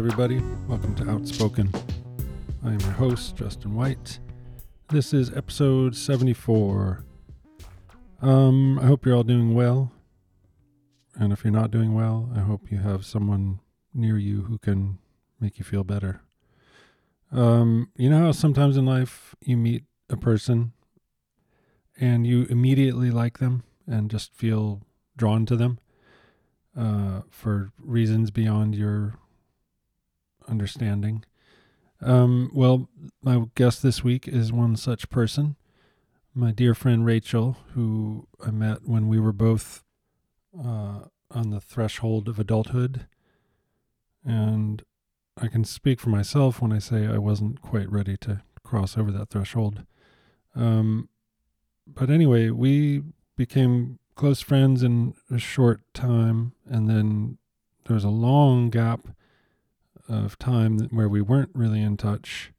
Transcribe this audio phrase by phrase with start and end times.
[0.00, 0.40] Everybody.
[0.66, 1.70] Welcome to Outspoken.
[2.64, 4.18] I am your host, Justin White.
[4.88, 7.04] This is episode 74.
[8.22, 9.92] Um, I hope you're all doing well.
[11.16, 13.60] And if you're not doing well, I hope you have someone
[13.92, 14.96] near you who can
[15.38, 16.22] make you feel better.
[17.30, 20.72] Um, you know how sometimes in life you meet a person
[22.00, 24.80] and you immediately like them and just feel
[25.14, 25.78] drawn to them
[26.74, 29.18] uh, for reasons beyond your
[30.50, 31.24] understanding.
[32.02, 32.88] Um, well,
[33.22, 35.56] my guest this week is one such person,
[36.34, 39.84] my dear friend Rachel, who I met when we were both
[40.58, 43.06] uh, on the threshold of adulthood.
[44.24, 44.82] And
[45.40, 49.10] I can speak for myself when I say I wasn't quite ready to cross over
[49.12, 49.84] that threshold.
[50.54, 51.08] Um,
[51.86, 53.02] but anyway, we
[53.36, 57.38] became close friends in a short time, and then
[57.86, 59.08] there was a long gap
[60.10, 62.52] of time where we weren't really in touch.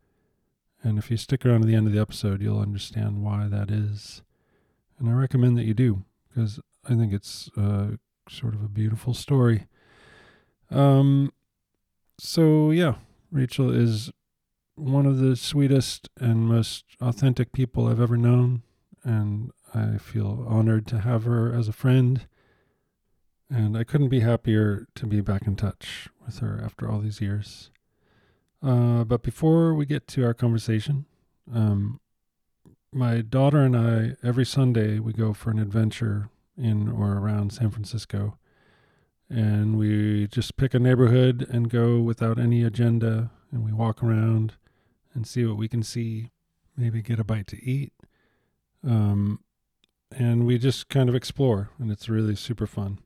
[0.83, 3.69] And if you stick around to the end of the episode, you'll understand why that
[3.69, 4.21] is.
[4.97, 7.97] And I recommend that you do because I think it's uh,
[8.29, 9.67] sort of a beautiful story.
[10.69, 11.33] Um,
[12.17, 12.95] so yeah,
[13.31, 14.11] Rachel is
[14.75, 18.63] one of the sweetest and most authentic people I've ever known,
[19.03, 22.27] and I feel honored to have her as a friend.
[23.49, 27.21] And I couldn't be happier to be back in touch with her after all these
[27.21, 27.69] years.
[28.63, 31.05] Uh, but before we get to our conversation,
[31.53, 31.99] um,
[32.93, 37.71] my daughter and I, every Sunday, we go for an adventure in or around San
[37.71, 38.37] Francisco.
[39.29, 43.31] And we just pick a neighborhood and go without any agenda.
[43.51, 44.53] And we walk around
[45.13, 46.31] and see what we can see,
[46.75, 47.93] maybe get a bite to eat.
[48.85, 49.39] Um,
[50.11, 52.99] and we just kind of explore, and it's really super fun.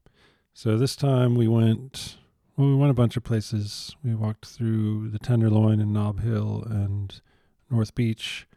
[0.54, 2.18] So this time we went,
[2.58, 3.96] well, we went a bunch of places.
[4.04, 7.22] We walked through the Tenderloin and Nob Hill and
[7.70, 8.48] North Beach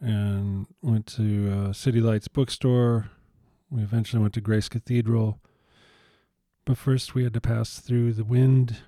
[0.00, 3.10] and went to uh, City Lights bookstore.
[3.70, 5.38] We eventually went to Grace Cathedral.
[6.64, 8.78] But first we had to pass through the wind,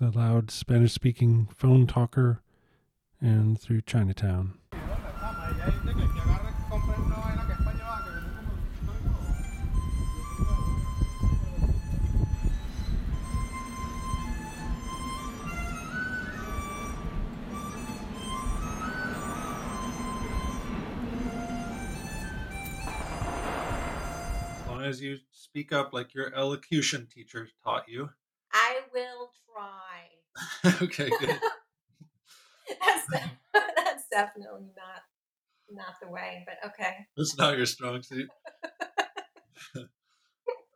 [0.00, 2.40] the loud Spanish speaking phone talker,
[3.20, 4.54] and through Chinatown.
[24.92, 28.10] As you speak up like your elocution teacher taught you.
[28.52, 30.74] I will try.
[30.82, 31.30] okay, good.
[32.78, 33.06] that's,
[33.54, 35.04] that's definitely not
[35.70, 37.06] not the way, but okay.
[37.16, 38.28] That's not your strong suit.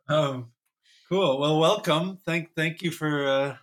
[0.09, 0.47] um,
[1.07, 1.39] cool.
[1.39, 2.17] Well, welcome.
[2.25, 3.57] Thank thank you for uh,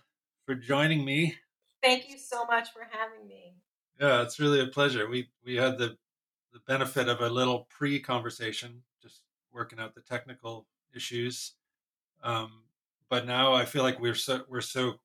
[0.45, 1.35] for joining me.
[1.83, 3.55] Thank you so much for having me.
[3.99, 5.09] Yeah, it's really a pleasure.
[5.09, 5.97] We we had the
[6.53, 8.94] the benefit of a little pre-conversation, just
[9.55, 11.53] working out the technical issues.
[12.23, 12.63] Um,
[13.09, 14.95] but now I feel like we're so we're so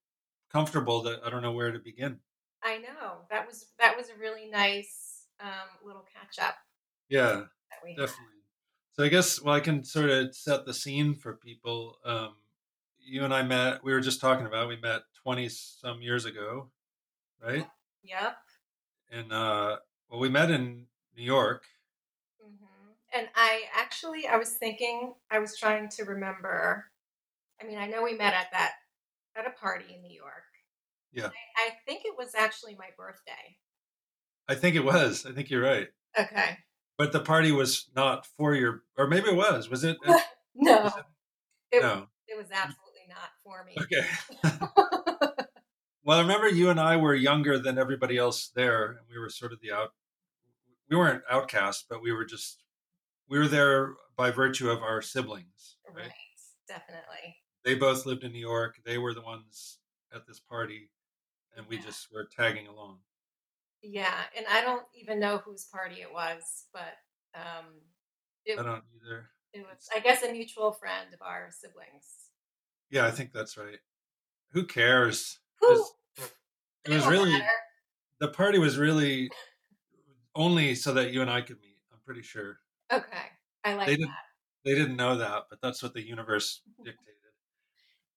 [0.53, 2.19] comfortable that I don't know where to begin.
[2.63, 6.57] I know that was that was a really nice um, little catch up.
[7.09, 7.45] Yeah,
[7.97, 8.27] definitely.
[8.93, 11.99] So I guess well, I can sort of set the scene for people.
[12.05, 12.37] Um,
[12.99, 13.83] you and I met.
[13.83, 14.69] We were just talking about.
[14.69, 16.71] We met twenty some years ago,
[17.43, 17.67] right?
[18.03, 18.37] Yep.
[19.11, 19.77] And uh,
[20.09, 20.87] well, we met in
[21.17, 21.65] New York.
[23.13, 26.87] And I actually, I was thinking, I was trying to remember.
[27.61, 28.73] I mean, I know we met at that
[29.37, 30.45] at a party in New York.
[31.13, 31.27] Yeah.
[31.27, 33.57] I, I think it was actually my birthday.
[34.49, 35.27] I think it was.
[35.27, 35.89] I think you're right.
[36.19, 36.59] Okay.
[36.99, 39.69] But the party was not for your, or maybe it was.
[39.69, 39.97] Was it?
[40.55, 40.83] no.
[40.83, 42.07] Was it, it, no.
[42.29, 43.77] It was absolutely not for me.
[43.81, 44.07] Okay.
[46.05, 49.31] well, I remember you and I were younger than everybody else there, and we were
[49.31, 49.91] sort of the out.
[50.89, 52.63] We weren't outcast, but we were just
[53.31, 56.03] we were there by virtue of our siblings, right?
[56.03, 56.13] right?
[56.69, 57.37] Definitely.
[57.65, 58.81] They both lived in New York.
[58.85, 59.79] They were the ones
[60.13, 60.91] at this party,
[61.57, 61.83] and we Yeah.
[61.85, 63.01] just were tagging along.
[63.83, 66.99] Yeah, and I don't even know whose party it was, but
[67.35, 67.81] um,
[68.45, 69.31] it, I don't either.
[69.53, 72.31] it was, I guess, a mutual friend of our siblings.
[72.91, 73.79] Yeah, I think that's right.
[74.53, 75.39] Who cares?
[75.61, 75.87] Who?
[76.85, 77.49] It was really matter.
[78.19, 79.31] the party was really
[80.35, 81.79] only so that you and I could meet.
[81.93, 82.59] I'm pretty sure
[82.93, 83.27] Okay,
[83.65, 83.99] I like they that.
[83.99, 84.11] didn't
[84.65, 87.15] they didn't know that, but that's what the universe dictated.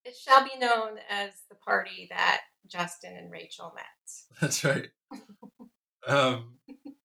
[0.04, 3.86] It shall be known as the party that Justin and Rachel met.
[4.42, 4.90] That's right.
[6.08, 6.60] um,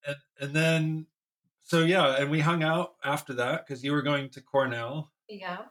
[0.07, 1.07] and and then
[1.61, 5.67] so yeah, and we hung out after that because you were going to Cornell Yeah.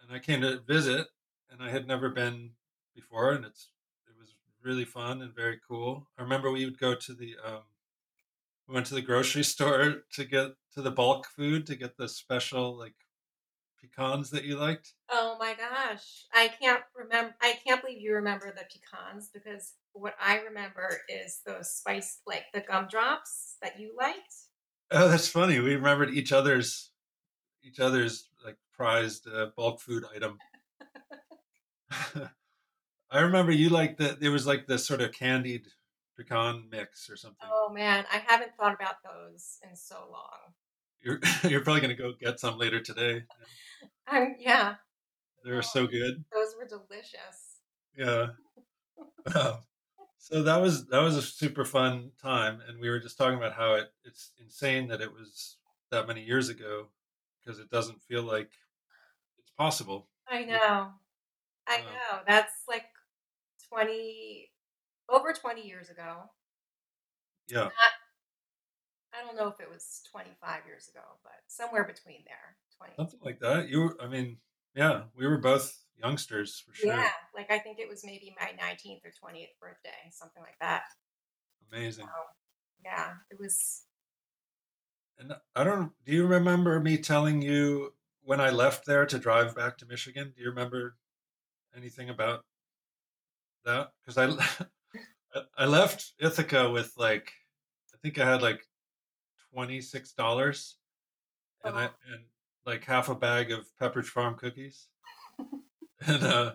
[0.00, 1.08] and I came to visit,
[1.50, 2.54] and I had never been
[2.94, 3.70] before, and it's
[4.06, 6.08] it was really fun and very cool.
[6.18, 7.62] I remember we would go to the um,
[8.68, 12.08] we went to the grocery store to get to the bulk food to get the
[12.08, 12.94] special like
[13.80, 14.94] pecans that you liked.
[15.10, 16.26] Oh my gosh.
[16.32, 21.40] I can't remember I can't believe you remember the pecans because what I remember is
[21.46, 24.34] those spice like the gumdrops that you liked.
[24.90, 25.60] Oh, that's funny.
[25.60, 26.90] We remembered each other's
[27.62, 30.38] each other's like prized uh, bulk food item.
[33.10, 35.68] I remember you like the there was like the sort of candied
[36.16, 37.48] pecan mix or something.
[37.50, 40.54] Oh man, I haven't thought about those in so long.
[41.02, 41.20] You're
[41.50, 43.24] you're probably gonna go get some later today.
[44.10, 44.76] Um, yeah,
[45.44, 46.24] They were so good.
[46.32, 47.60] those were delicious.
[47.96, 48.28] Yeah.
[50.18, 53.52] So that was that was a super fun time, and we were just talking about
[53.52, 55.58] how it it's insane that it was
[55.90, 56.86] that many years ago
[57.44, 58.50] because it doesn't feel like
[59.38, 60.08] it's possible.
[60.26, 60.92] I know.
[61.68, 62.20] I know.
[62.26, 62.86] That's like
[63.68, 64.50] 20
[65.08, 66.30] over 20 years ago.
[67.48, 67.68] yeah.
[69.14, 72.56] I don't know if it was 25 years ago, but somewhere between there.
[72.78, 72.94] 20.
[72.96, 73.68] Something like that.
[73.68, 74.38] You were, I mean,
[74.74, 76.92] yeah, we were both youngsters for sure.
[76.92, 80.82] Yeah, like I think it was maybe my 19th or 20th birthday, something like that.
[81.72, 82.04] Amazing.
[82.04, 82.10] Um,
[82.84, 83.82] yeah, it was
[85.18, 89.54] And I don't, do you remember me telling you when I left there to drive
[89.54, 90.32] back to Michigan?
[90.36, 90.96] Do you remember
[91.76, 92.44] anything about
[93.64, 93.92] that?
[94.00, 94.64] Because I,
[95.58, 97.32] I- left Ithaca with like,
[97.92, 98.66] I think I had like
[99.54, 100.74] $26
[101.64, 101.90] and I, Oh.
[102.12, 102.24] and
[102.66, 104.88] like half a bag of Pepperidge Farm cookies.
[106.06, 106.54] and uh,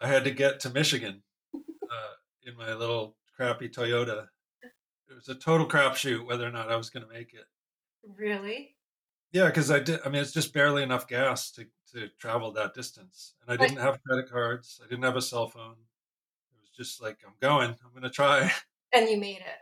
[0.00, 1.22] I had to get to Michigan
[1.54, 2.12] uh,
[2.44, 4.28] in my little crappy Toyota.
[4.62, 7.44] It was a total crapshoot whether or not I was going to make it.
[8.16, 8.76] really
[9.32, 10.00] Yeah, because I did.
[10.04, 13.82] I mean, it's just barely enough gas to to travel that distance, and I didn't
[13.82, 14.80] have credit cards.
[14.82, 15.76] I didn't have a cell phone.
[16.82, 17.70] Just like I'm going.
[17.70, 18.50] I'm going to try.
[18.92, 19.60] and you made it.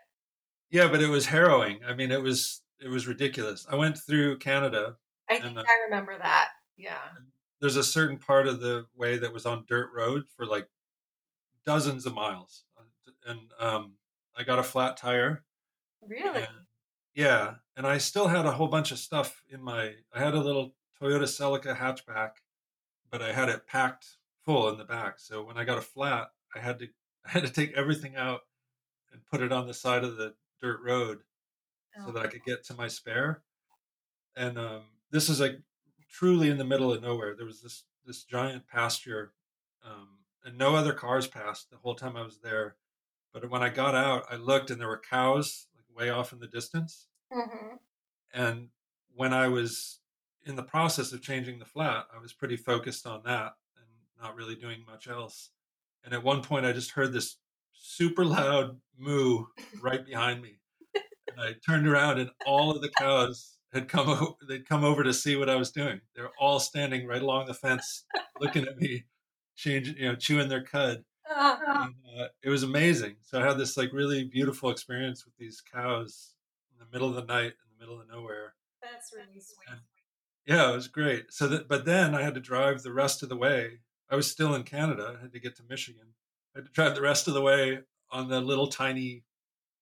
[0.71, 1.81] yeah, but it was harrowing.
[1.87, 3.67] I mean, it was it was ridiculous.
[3.71, 4.97] I went through Canada.
[5.29, 6.49] I think uh, I remember that.
[6.77, 6.97] Yeah.
[7.61, 10.67] There's a certain part of the way that was on dirt road for like
[11.67, 12.65] dozens of miles,
[13.27, 13.93] and um,
[14.35, 15.45] I got a flat tire.
[16.01, 16.41] Really?
[16.41, 16.49] And,
[17.15, 19.93] yeah, and I still had a whole bunch of stuff in my.
[20.15, 22.31] I had a little Toyota Celica hatchback,
[23.11, 24.07] but I had it packed
[24.43, 25.19] full in the back.
[25.19, 26.89] So when I got a flat, I had to
[27.27, 28.43] I had to take everything out
[29.13, 31.21] and put it on the side of the dirt road
[31.99, 33.45] so Oh, that I could get to my spare.
[34.37, 35.63] And um, this is like
[36.09, 37.35] truly in the middle of nowhere.
[37.37, 39.35] There was this this giant pasture,
[39.85, 42.77] um, and no other cars passed the whole time I was there.
[43.33, 46.41] But when I got out, I looked and there were cows like way off in
[46.41, 47.09] the distance.
[47.31, 47.79] mhm.
[48.33, 48.71] And
[49.15, 50.01] when I was
[50.45, 53.87] in the process of changing the flat, I was pretty focused on that and
[54.21, 55.51] not really doing much else.
[56.05, 57.37] And at one point, I just heard this
[57.73, 59.45] super loud moo
[59.83, 60.59] right behind me.
[60.95, 64.09] And I turned around, and all of the cows had come.
[64.09, 66.01] O- they'd come over to see what I was doing.
[66.17, 68.05] They were all standing right along the fence,
[68.41, 69.05] looking at me,
[69.57, 71.05] changing, you know, chewing their cud.
[71.29, 73.17] Ah, And, uh, it was amazing.
[73.23, 76.35] So I had this like really beautiful experience with these cows
[76.73, 78.55] in the middle of the night, in the middle of nowhere.
[78.83, 79.69] that's really sweet.
[79.71, 79.81] And
[80.47, 81.27] yeah, it was great.
[81.33, 83.79] So that, but then I had to drive the rest of the way.
[84.11, 85.17] I was still in Canada.
[85.19, 86.07] I had to get to Michigan.
[86.55, 87.79] I had to drive the rest of the way
[88.11, 89.25] on the little tiny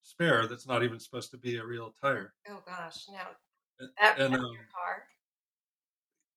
[0.03, 2.35] spare that's not even supposed to be a real tire.
[2.49, 3.07] Oh gosh.
[3.11, 3.29] Now
[4.01, 5.03] that and, ruin your um, car?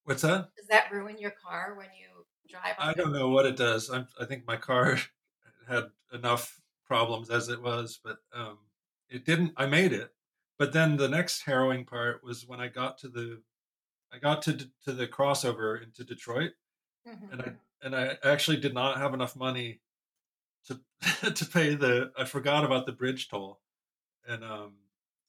[0.06, 0.50] what's that?
[0.58, 3.90] Does that ruin your car when you drive I don't know what it does.
[3.90, 4.98] I'm, I think my car
[5.68, 8.58] had enough problems as it was, but um,
[9.10, 9.54] it didn't.
[9.58, 10.12] I made it,
[10.60, 13.42] but then the next harrowing part was when I got to the,
[14.14, 16.52] I got to to the crossover into Detroit,
[17.08, 17.32] Mhm.
[17.32, 17.54] and I
[17.84, 19.82] and I actually did not have enough money
[20.68, 20.80] to
[21.32, 22.12] to pay the.
[22.18, 23.60] I forgot about the bridge toll,
[24.28, 24.74] and um,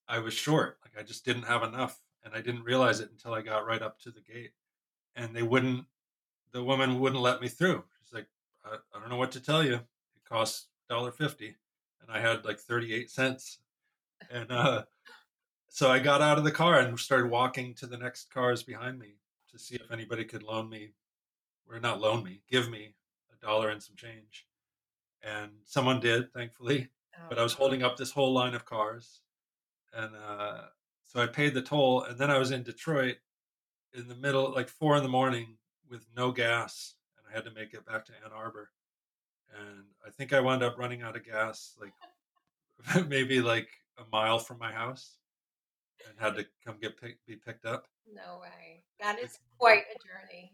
[0.09, 0.79] I was short.
[0.85, 3.83] Like I just didn't have enough, and I didn't realize it until I got right
[3.83, 4.53] up to the gate,
[5.17, 5.85] and they wouldn't.
[6.53, 7.83] The woman wouldn't let me through.
[8.05, 8.27] She's like,
[8.65, 9.75] I, I don't know what to tell you.
[9.77, 11.55] It costs $1.50.
[12.03, 13.59] and I had like thirty eight cents,
[14.31, 14.85] and uh,
[15.69, 18.99] so I got out of the car and started walking to the next cars behind
[18.99, 19.15] me
[19.51, 20.93] to see if anybody could loan me,
[21.69, 22.95] or not loan me, give me
[23.33, 24.47] a dollar and some change.
[25.23, 26.88] And someone did, thankfully
[27.28, 29.21] but I Oh, was holding up this whole line of cars,
[29.92, 30.62] and uh,
[31.04, 33.16] so I paid the toll, and then I was in Detroit
[33.95, 35.57] in the middle, like four in the morning,
[35.88, 38.71] with no gas, and I had to make it back to Ann Arbor,
[39.59, 44.38] and I think I wound up running out of gas, like maybe like a mile
[44.38, 45.19] from my house,
[46.09, 47.87] and had to come get pick, be picked up.
[48.12, 48.83] no way.
[49.00, 50.52] That is quite a journey.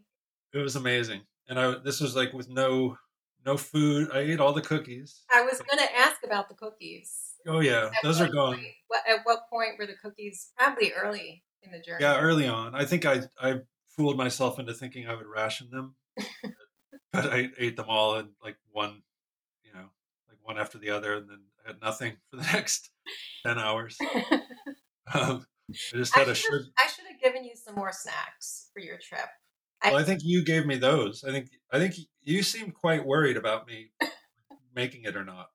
[0.53, 2.97] It was amazing, and I this was like with no
[3.45, 4.11] no food.
[4.13, 5.23] I ate all the cookies.
[5.31, 7.35] I was going to ask about the cookies.
[7.47, 8.55] Oh yeah, At those are gone.
[8.57, 10.51] point- what, at what point were the cookies?
[10.59, 12.03] Probably early in the journey.
[12.05, 12.75] Yeah, early on.
[12.75, 15.97] I think I I fooled myself into thinking I would ration them,
[17.13, 19.03] but I ate them all in like one,
[19.63, 19.91] you know,
[20.29, 22.91] like one after the other, and then I had nothing for the next
[23.45, 23.99] ten hours.
[25.15, 26.65] Um, I just had a have sugar.
[26.79, 29.29] I should have given you some more snacks for your trip.
[29.83, 31.25] I- Well, I think you gave me those.
[31.25, 33.93] I think I think you seemed quite worried about me
[34.75, 35.51] making it or not,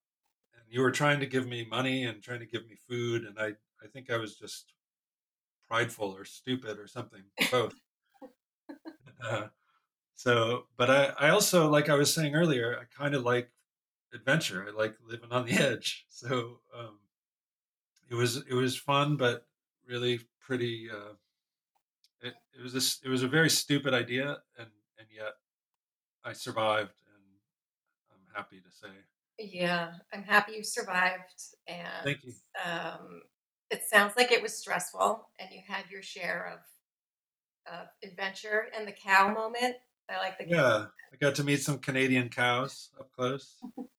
[0.56, 3.40] and you were trying to give me money and trying to give me food, and
[3.40, 4.74] I I think I was just
[5.68, 7.76] prideful or stupid or something, both.
[9.24, 9.48] uh,
[10.16, 13.52] so, but I I also like I was saying earlier, I kind of like
[14.14, 14.68] adventure.
[14.68, 16.06] I like living on the edge.
[16.10, 17.00] So um,
[18.10, 19.48] it was it was fun, but
[19.86, 20.90] really pretty.
[20.90, 21.14] Uh,
[22.24, 25.34] it, it was this it was a very stupid idea, and and yet
[26.24, 27.24] I survived, and
[28.12, 28.90] I'm happy to say.
[29.38, 31.34] Yeah, I'm happy you survived,
[31.68, 32.34] and Thank you.
[32.64, 33.22] um,
[33.70, 36.60] it sounds like it was stressful, and you had your share of
[37.74, 39.76] of adventure and the cow moment.
[40.10, 40.52] I like the cow.
[40.52, 43.56] Yeah, I got to meet some Canadian cows up close.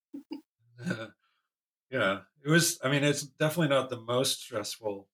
[1.90, 2.78] yeah, it was.
[2.82, 5.08] I mean, it's definitely not the most stressful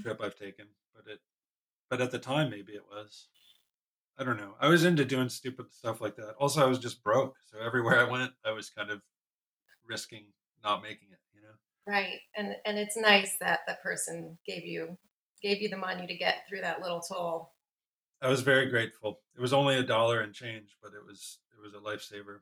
[0.00, 1.20] trip I've taken, but it,
[1.92, 3.28] but at the time, maybe it was.
[4.16, 4.54] I don't know.
[4.58, 6.36] I was into doing stupid stuff like that.
[6.40, 9.02] Also, I was just broke, so everywhere I went, I was kind of
[9.86, 10.24] risking
[10.64, 11.18] not making it.
[11.34, 11.92] You know.
[11.92, 14.96] Right, and and it's nice that the person gave you
[15.42, 17.52] gave you the money to get through that little toll.
[18.22, 19.20] I was very grateful.
[19.36, 22.38] It was only a dollar and change, but it was it was a lifesaver.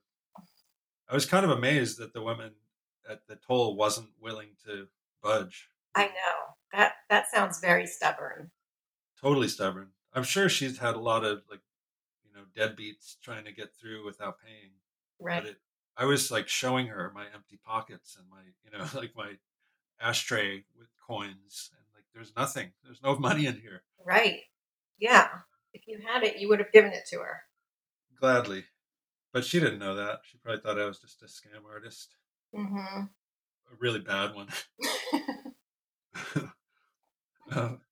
[1.08, 2.52] I was kind of amazed that the woman
[3.10, 4.86] at the toll wasn't willing to
[5.24, 5.70] budge.
[5.96, 8.52] I know that that sounds very stubborn.
[9.20, 9.88] Totally stubborn.
[10.14, 11.60] I'm sure she's had a lot of like,
[12.24, 14.70] you know, deadbeats trying to get through without paying.
[15.18, 15.56] Right, But it,
[15.96, 19.32] I was like showing her my empty pockets and my, you know, like my
[20.00, 22.72] ashtray with coins, and like there's nothing.
[22.84, 23.82] There's no money in here.
[24.04, 24.40] right,
[24.98, 25.28] yeah.
[25.74, 27.42] If you had it, you would have given it to her.
[28.18, 28.64] Gladly,
[29.32, 30.20] but she didn't know that.
[30.24, 32.16] She probably thought I was just a scam artist,
[32.54, 32.76] Mm-hmm.
[33.04, 34.48] a really bad one.
[37.52, 37.80] Um,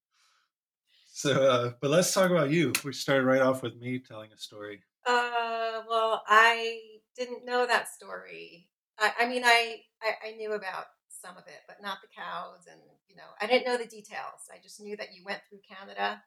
[1.18, 2.72] so, uh, but let's talk about you.
[2.84, 4.82] We started right off with me telling a story.
[5.04, 6.78] Uh, well, I
[7.16, 8.68] didn't know that story.
[9.00, 12.68] I, I mean, I, I I knew about some of it, but not the cows,
[12.70, 14.46] and you know, I didn't know the details.
[14.48, 16.22] I just knew that you went through Canada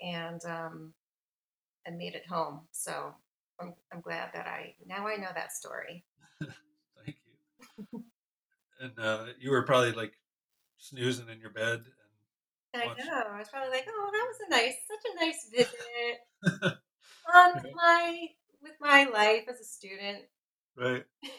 [0.00, 0.94] and um
[1.84, 2.60] and made it home.
[2.70, 3.12] So
[3.60, 6.04] I'm I'm glad that I now I know that story.
[6.40, 8.04] Thank you.
[8.80, 10.12] And uh, you were probably like
[10.78, 11.82] snoozing in your bed,
[12.74, 12.98] I Watch.
[12.98, 13.22] know.
[13.32, 16.78] I was probably like, oh, that was a nice, such a nice visit
[17.32, 18.28] on with my
[18.62, 20.24] with my life as a student.
[20.76, 21.04] right.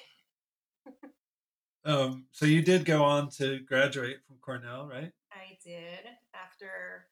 [1.86, 5.12] Um, so you did go on to graduate from Cornell, right?
[5.32, 6.00] I did
[6.34, 7.06] after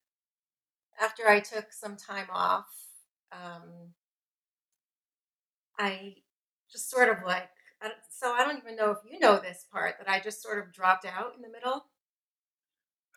[1.00, 2.66] after I took some time off.
[3.32, 3.94] Um,
[5.78, 6.16] I
[6.72, 7.50] just sort of like
[7.84, 10.58] I so I don't even know if you know this part that I just sort
[10.58, 11.86] of dropped out in the middle.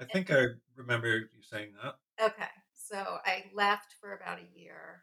[0.00, 1.96] I think I remember you saying that.
[2.24, 5.02] Okay, so I left for about a year.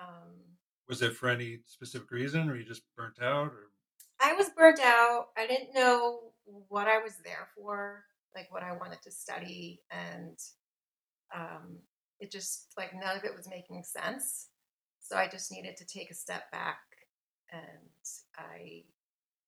[0.00, 0.34] Um,
[0.88, 3.70] Was it for any specific reason, or you just burnt out, or
[4.20, 5.26] I was burnt out.
[5.36, 6.32] I didn't know
[6.68, 8.04] what I was there for,
[8.34, 10.38] like what I wanted to study, and
[11.34, 11.78] um,
[12.20, 14.48] it just like none of it was making sense.
[15.00, 16.78] So I just needed to take a step back,
[17.52, 17.62] and
[18.36, 18.84] I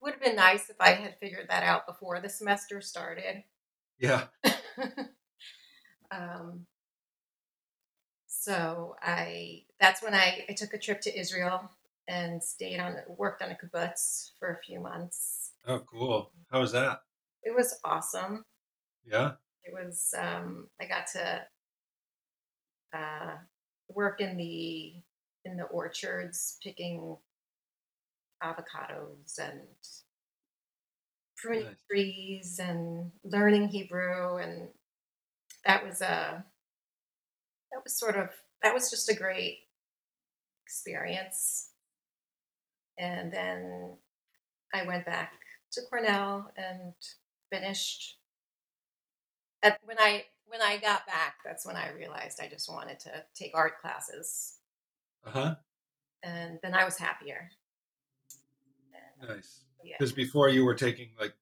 [0.01, 3.43] would have been nice if I had figured that out before the semester started.
[3.99, 4.25] Yeah,
[6.11, 6.67] um,
[8.27, 11.71] so I that's when I, I took a trip to Israel
[12.09, 15.53] and stayed on worked on a kibbutz for a few months.
[15.67, 16.31] oh, cool.
[16.51, 17.03] How was that?
[17.43, 18.45] It was awesome.
[19.07, 19.33] Yeah,
[19.65, 21.43] It was um, I got to
[22.93, 23.37] uh,
[23.89, 24.95] work in the
[25.45, 27.17] in the orchards picking
[28.43, 29.61] avocados and
[31.41, 31.77] pruning Nice.
[31.91, 34.69] trees and learning Hebrew and
[35.65, 36.45] that was a
[37.73, 38.31] that was sort of
[38.63, 39.59] that was just a great
[40.67, 41.71] experience.
[42.99, 43.97] And then
[44.75, 45.33] I went back
[45.73, 46.93] to Cornell and
[47.51, 48.17] finished
[49.63, 53.11] at, when I when I got back, that's when I realized I just wanted to
[53.35, 54.59] take art classes,
[55.27, 55.55] uh huh.
[56.23, 57.51] and then I was happier.
[59.21, 59.65] And, Nice.
[59.89, 61.35] Yeah, Because before you were taking like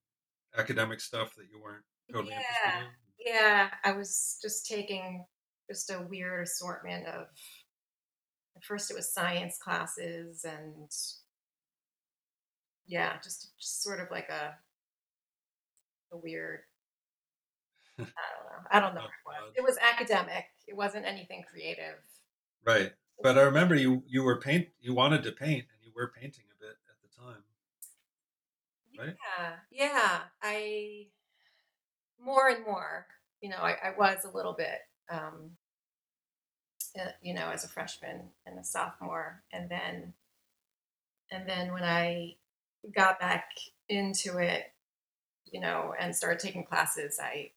[0.56, 3.34] academic stuff that you weren't totally yeah, interested in.
[3.34, 3.68] yeah.
[3.84, 5.24] I was just taking
[5.68, 7.26] just a weird assortment of.
[8.56, 10.90] At first, it was science classes and
[12.86, 14.54] yeah, just, just sort of like a
[16.12, 16.60] a weird.
[17.98, 18.68] I don't know.
[18.70, 19.52] I don't know what it was.
[19.56, 20.44] It was academic.
[20.66, 21.98] It wasn't anything creative.
[22.64, 22.92] Right.
[23.22, 26.44] But I remember you you were paint you wanted to paint and you were painting
[26.54, 27.42] a bit at the time.
[28.98, 29.14] Right?
[29.38, 30.18] Yeah, yeah.
[30.42, 31.06] I
[32.20, 33.06] more and more.
[33.40, 34.78] You know, I, I was a little bit.
[35.10, 35.52] Um,
[36.98, 40.14] uh, you know, as a freshman and a sophomore, and then,
[41.30, 42.36] and then when I
[42.94, 43.50] got back
[43.88, 44.64] into it,
[45.52, 47.50] you know, and started taking classes, I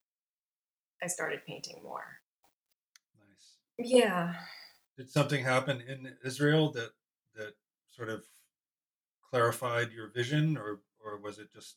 [1.01, 2.19] I started painting more.
[3.17, 3.91] Nice.
[3.91, 4.34] Yeah.
[4.98, 6.91] Did something happen in Israel that
[7.36, 7.53] that
[7.96, 8.24] sort of
[9.29, 11.75] clarified your vision or or was it just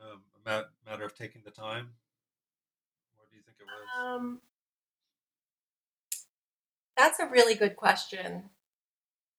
[0.00, 1.90] um, a matter of taking the time?
[3.16, 4.16] What do you think it was?
[4.16, 4.40] Um,
[6.96, 8.50] that's a really good question.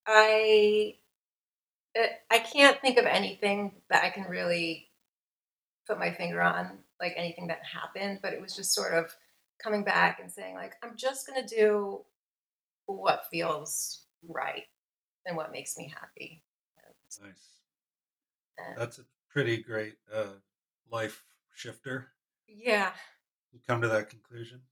[0.06, 0.96] I
[1.98, 4.90] uh, I can't think of anything that I can really
[5.88, 9.16] put my finger on, like anything that happened, but it was just sort of
[9.62, 12.02] coming back and saying, like, I'm just gonna do
[12.86, 14.66] what feels right
[15.26, 16.44] and what makes me happy.
[17.22, 17.57] Nice.
[18.58, 20.36] And, That's a pretty great uh,
[20.90, 22.14] life shifter.
[22.48, 22.94] yeah,
[23.52, 24.68] You come to that conclusion.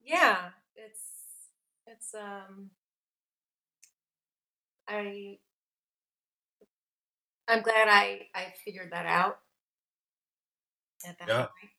[0.00, 1.50] yeah, it's
[1.86, 2.70] it's um
[4.88, 5.38] I
[7.48, 9.40] I'm glad I I figured that out
[11.04, 11.46] at that Yeah.
[11.60, 11.72] point.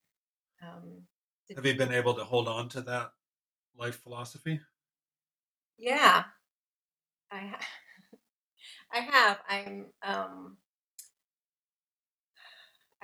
[0.62, 1.08] Um,
[1.56, 3.14] Have you been able to hold on to that
[3.76, 4.62] life philosophy?
[5.78, 6.26] yeah,
[7.32, 7.68] I ha-
[8.92, 9.42] I have.
[9.48, 10.58] I'm um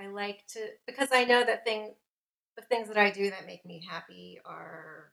[0.02, 1.94] I like to because I know that thing
[2.56, 5.12] the things that I do that make me happy are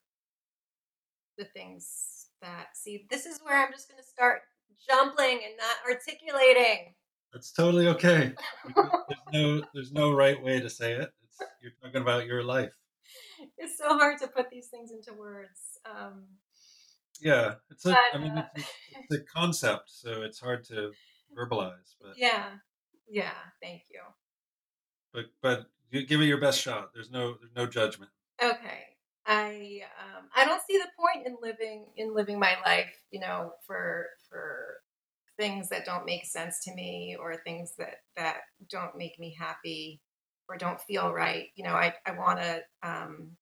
[1.37, 4.43] the things that see this is where I'm just going to start
[4.89, 6.95] jumbling and not articulating.
[7.33, 8.33] That's totally okay.
[8.75, 11.13] There's no there's no right way to say it.
[11.25, 12.73] It's, you're talking about your life.
[13.57, 15.79] It's so hard to put these things into words.
[15.85, 16.25] Um,
[17.21, 17.91] Yeah, it's a.
[17.91, 18.69] But, I mean, uh, it's
[19.11, 20.93] it's a concept, so it's hard to
[21.37, 21.95] verbalize.
[22.01, 22.47] But yeah,
[23.09, 23.33] yeah.
[23.63, 24.01] Thank you.
[25.13, 26.91] But but give it your best shot.
[26.95, 28.11] There's no there's no judgment.
[28.43, 28.85] Okay.
[29.27, 33.53] I um, I don't see the point in living in living my life, you know,
[33.67, 34.79] for for
[35.37, 38.39] things that don't make sense to me or things that that
[38.71, 40.01] don't make me happy
[40.49, 41.49] or don't feel right.
[41.57, 43.33] You know, I I want to um,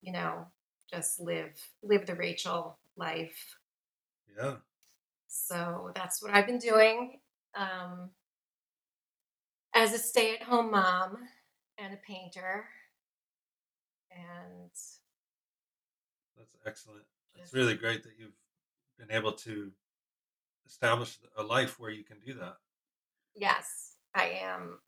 [0.00, 0.46] you know,
[0.92, 3.56] just live live the Rachel life.
[4.36, 4.56] Yeah,
[5.28, 7.20] So that's what I've been doing
[7.54, 8.10] um,
[9.74, 11.18] as a stay-at-home mom
[11.78, 12.68] and a painter.
[14.10, 14.70] And
[16.36, 17.04] that's excellent.
[17.34, 18.36] It's really great that you've
[18.98, 19.72] been able to
[20.66, 22.56] establish a life where you can do that.
[23.34, 24.78] yes, I am.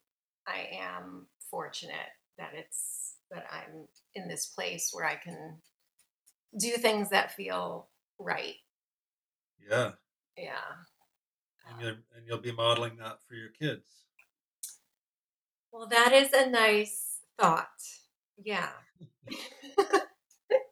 [0.46, 5.58] I am fortunate that it's that I'm in this place where I can
[6.58, 8.56] do things that feel right.
[9.58, 9.92] Yeah,
[10.36, 10.60] Yeah.
[11.66, 14.03] and um, you and you'll be modeling that for your kids.
[15.74, 17.66] Well, that is a nice thought.
[18.42, 18.68] Yeah.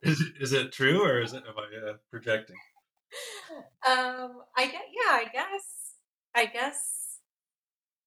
[0.04, 2.56] Is it, is it true or is it am I uh, projecting?
[3.88, 4.82] um, I get.
[4.92, 5.94] Yeah, I guess.
[6.34, 7.18] I guess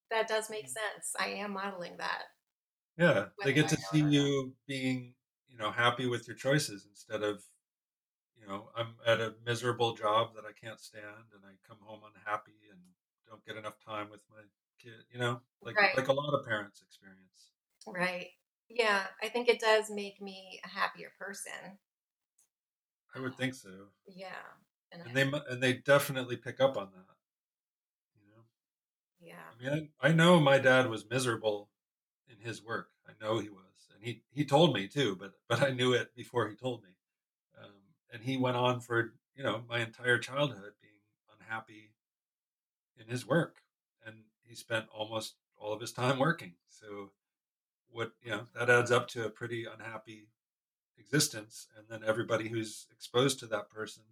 [0.09, 1.15] that does make sense.
[1.19, 2.23] I am modeling that.
[2.97, 5.15] Yeah, they get to see you being,
[5.49, 7.43] you know, happy with your choices instead of,
[8.39, 12.01] you know, I'm at a miserable job that I can't stand and I come home
[12.15, 12.79] unhappy and
[13.27, 14.43] don't get enough time with my
[14.83, 15.93] you know, like Right.
[15.93, 17.53] like a lot of parents experience.
[17.87, 18.31] Right.
[18.69, 21.79] Yeah, I think it does make me a happier person.
[23.15, 23.89] I would think so.
[24.07, 24.53] Yeah.
[24.91, 27.15] And, And I, they and they definitely pick up on that,
[28.15, 28.45] you know.
[29.19, 29.51] yeah.
[29.51, 31.71] I mean, I, I know my dad was miserable
[32.27, 32.91] in his work.
[33.07, 36.15] I know he was, and he he told me too, but but I knew it
[36.15, 36.97] before he told me.
[37.57, 41.01] Um, and he went on for you know my entire childhood being
[41.33, 41.95] unhappy
[42.97, 43.63] in his work,
[44.47, 46.53] he spent almost all of his time working.
[46.69, 47.11] So
[47.89, 50.29] what you know that adds up to a pretty unhappy
[50.97, 54.03] existence, and then everybody who's exposed to that person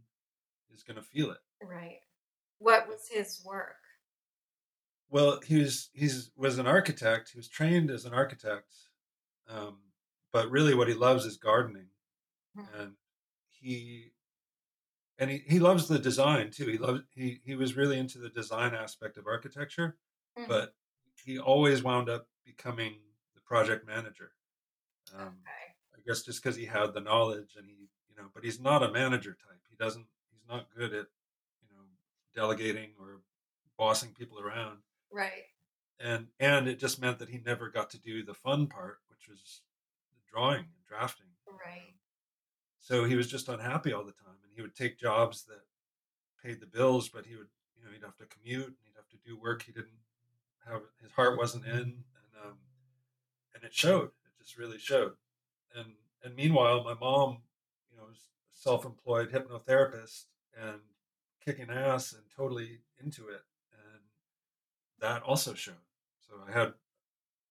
[0.74, 1.40] is going to feel it.
[1.62, 2.00] Right.
[2.60, 3.76] What was his work?
[5.10, 7.32] Well, he was he's was an architect.
[7.32, 8.74] He was trained as an architect,
[9.48, 9.80] um,
[10.32, 11.88] but really, what he loves is gardening,
[12.56, 12.64] Hmm.
[12.80, 12.94] and
[13.50, 14.12] he
[15.20, 16.66] and he, he loves the design too.
[16.66, 19.98] He loves he he was really into the design aspect of architecture,
[20.38, 20.48] Mhm.
[20.48, 20.76] but
[21.24, 23.02] he always wound up becoming
[23.36, 24.34] the project manager.
[25.14, 25.76] Um, Okay.
[25.96, 28.84] I guess just because he had the knowledge and he you know, but he's not
[28.84, 29.62] a manager type.
[29.70, 30.08] He doesn't.
[30.32, 31.08] He's not good at
[31.62, 31.84] you know
[32.34, 33.24] delegating or
[33.78, 34.84] bossing people around.
[35.12, 35.46] Right.
[36.00, 39.28] and and it just meant that he never got to do the fun part, which
[39.28, 39.62] was
[40.12, 41.36] the drawing and drafting.
[41.48, 41.94] Right.
[42.80, 45.66] So he was just unhappy all the time, and he would take jobs that
[46.42, 49.08] paid the bills, but he would, you know, he'd have to commute and he'd have
[49.10, 50.00] to do work he didn't
[50.68, 50.82] have.
[51.02, 52.04] His heart wasn't in, and
[52.44, 52.58] um,
[53.56, 54.06] and it showed.
[54.26, 55.14] It just really showed.
[55.76, 57.40] And and meanwhile, my mom,
[57.92, 58.18] you know, was
[58.54, 60.26] a self-employed hypnotherapist
[60.60, 60.80] and
[61.44, 63.42] kicking ass and totally into it,
[63.74, 64.02] and
[65.00, 65.76] that also showed.
[66.28, 66.74] So I had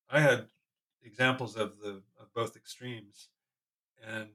[0.08, 0.48] I had
[1.02, 3.28] examples of the of both extremes,
[4.02, 4.30] and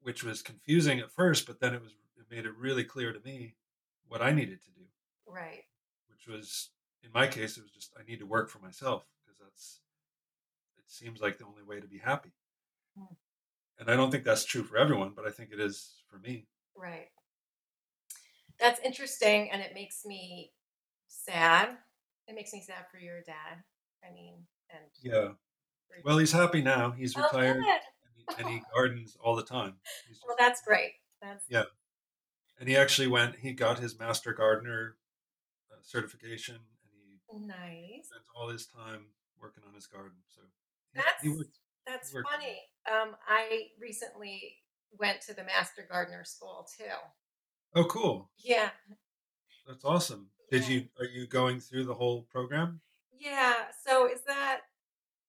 [0.00, 3.20] which was confusing at first, but then it was it made it really clear to
[3.20, 3.54] me
[4.08, 4.86] what I needed to do,
[5.26, 5.64] Right.
[6.08, 6.70] which was
[7.02, 9.80] in my case it was just I need to work for myself because that's
[10.78, 12.32] it seems like the only way to be happy.
[12.96, 13.14] Hmm.
[13.78, 16.46] And I don't think that's true for everyone, but I think it is for me.
[16.76, 17.08] Right.
[18.58, 20.52] That's interesting, and it makes me
[21.08, 21.76] sad.
[22.28, 23.64] It makes me sad for your dad.
[24.04, 25.32] I mean, and Yeah.
[26.04, 26.92] Well, he's happy now.
[26.92, 27.64] He's Oh, retired and
[28.16, 29.76] he, and he gardens all the time.
[30.08, 30.92] He's Well, just, that's great.
[31.20, 31.64] That's yeah.
[32.58, 33.36] And he actually went.
[33.36, 34.96] He got his master gardener
[35.72, 36.60] uh, certification,
[37.40, 38.06] nice.
[38.08, 39.06] spent all his time
[39.40, 40.18] working on his garden.
[40.28, 40.42] So
[40.94, 41.58] That's he worked.
[41.86, 42.58] that's worked funny.
[42.90, 44.56] Um, I recently
[44.98, 46.84] went to the Master Gardener School too.
[47.74, 48.30] Oh, cool!
[48.38, 48.70] Yeah,
[49.66, 50.28] That's awesome.
[50.50, 50.68] Did Yeah.
[50.68, 50.88] you?
[50.98, 52.80] Are you going through the whole program?
[53.18, 53.70] yeah.
[53.86, 54.60] So is that?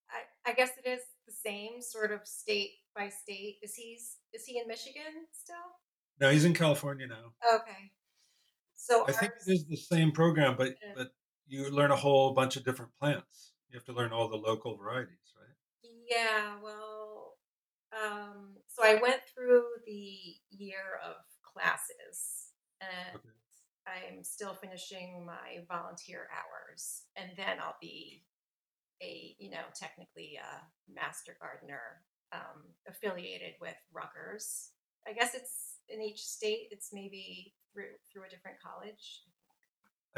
[0.10, 3.60] I I guess it is the same sort of state by state.
[3.64, 5.56] Is he's is he in Michigan still?
[6.20, 7.34] No, he's in California now.
[7.56, 7.92] Okay.
[8.76, 10.94] So I think it is the same program, but Yeah.
[10.96, 11.12] but
[11.48, 13.54] you learn a whole bunch of different plants.
[13.70, 15.56] You have to learn all the local varieties, right?
[16.10, 17.38] Yeah, well,
[17.92, 20.18] um, so I went through the
[20.52, 21.16] year of
[21.54, 22.52] classes
[22.82, 23.30] and Okay.
[23.86, 28.24] I'm still finishing my volunteer hours and then I'll be
[29.02, 34.72] a, you know, technically a master gardener um, affiliated with Rutgers.
[35.08, 39.24] I guess it's in each state, it's maybe through through a different college.
[39.28, 39.33] I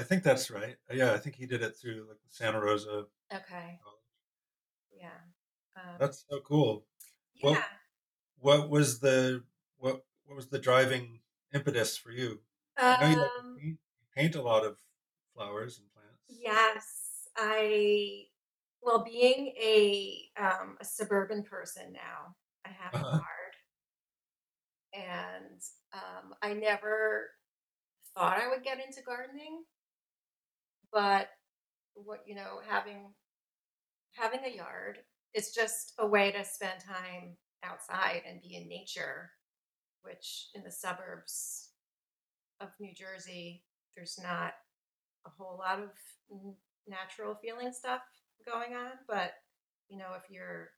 [0.03, 0.77] think that's right.
[0.89, 4.01] Uh, Yeah, I think he did it through like Santa Rosa Okay, College.
[4.91, 5.19] yeah.
[5.75, 6.85] Um, That's so cool.
[7.35, 7.43] yeah.
[7.43, 7.63] well-
[8.39, 9.43] What was the
[9.77, 11.21] what what was the driving
[11.53, 12.41] impetus for you?
[12.77, 14.79] I know you like Um, paint, you paint a lot of
[15.33, 16.21] flowers and plants.
[16.27, 18.25] Yes, I
[18.81, 23.17] well, being a um, a suburban person now, I have a Uh-huh.
[23.17, 23.55] yard,
[24.93, 25.61] and
[25.93, 27.29] um, I never
[28.15, 29.63] thought I would get into gardening,
[30.91, 31.29] but
[31.95, 33.13] what you know, having
[34.13, 34.99] having a yard,
[35.33, 39.31] it's just a way to spend time outside and be in nature,
[40.03, 41.71] which in the suburbs
[42.61, 43.63] of New Jersey,
[43.95, 44.53] there's not
[45.25, 45.91] a whole lot of
[46.87, 48.01] natural feeling stuff
[48.45, 48.91] going on.
[49.07, 49.33] But
[49.89, 50.69] you know, if you're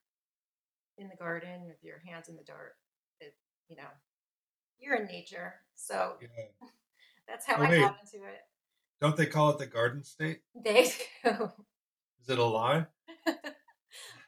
[0.97, 2.75] in the garden with your hands in the dirt,
[3.19, 3.35] it
[3.69, 3.89] you know,
[4.79, 5.55] you're in nature.
[5.75, 6.27] So Yeah.
[7.27, 8.41] that's how Oh, I got into it.
[8.99, 10.41] Don't they call it the Garden State?
[10.55, 10.91] They
[11.23, 11.29] do.
[12.21, 12.85] Is it a lie?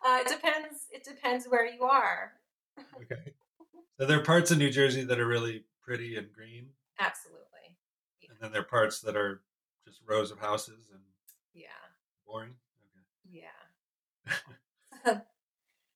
[0.06, 0.86] Uh, it depends.
[0.92, 2.32] It depends where you are.
[3.02, 3.34] Okay.
[4.00, 7.76] So there are parts of New Jersey that are really pretty and green, Absolutely.
[8.30, 9.42] and then there are parts that are
[9.86, 11.02] just rows of houses and
[11.54, 11.68] Yeah.
[12.26, 12.56] boring.
[12.96, 13.42] Okay.
[15.06, 15.06] Yeah.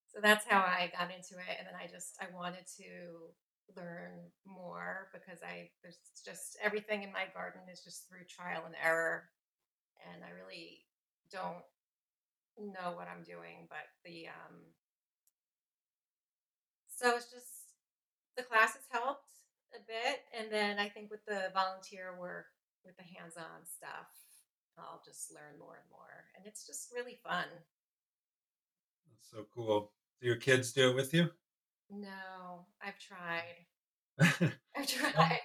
[0.10, 3.32] so that's how I got into it, and then I just I wanted to
[3.76, 8.76] learn more because I there's just everything in my garden is just through trial and
[8.84, 9.30] error,
[10.12, 10.86] and I really
[11.32, 11.64] don't
[12.60, 13.68] know what I'm doing.
[13.70, 14.56] But the um,
[16.88, 17.74] so it's just
[18.38, 19.34] the classes helped
[19.76, 22.48] a bit, and then I think with the volunteer work
[22.86, 24.12] with the hands-on stuff,
[24.78, 27.46] I'll just learn more and more, and it's just really fun.
[29.10, 29.92] That's so cool.
[30.20, 31.30] Do your kids do it with you?
[31.94, 33.66] No, I've tried.
[34.76, 35.40] I've tried.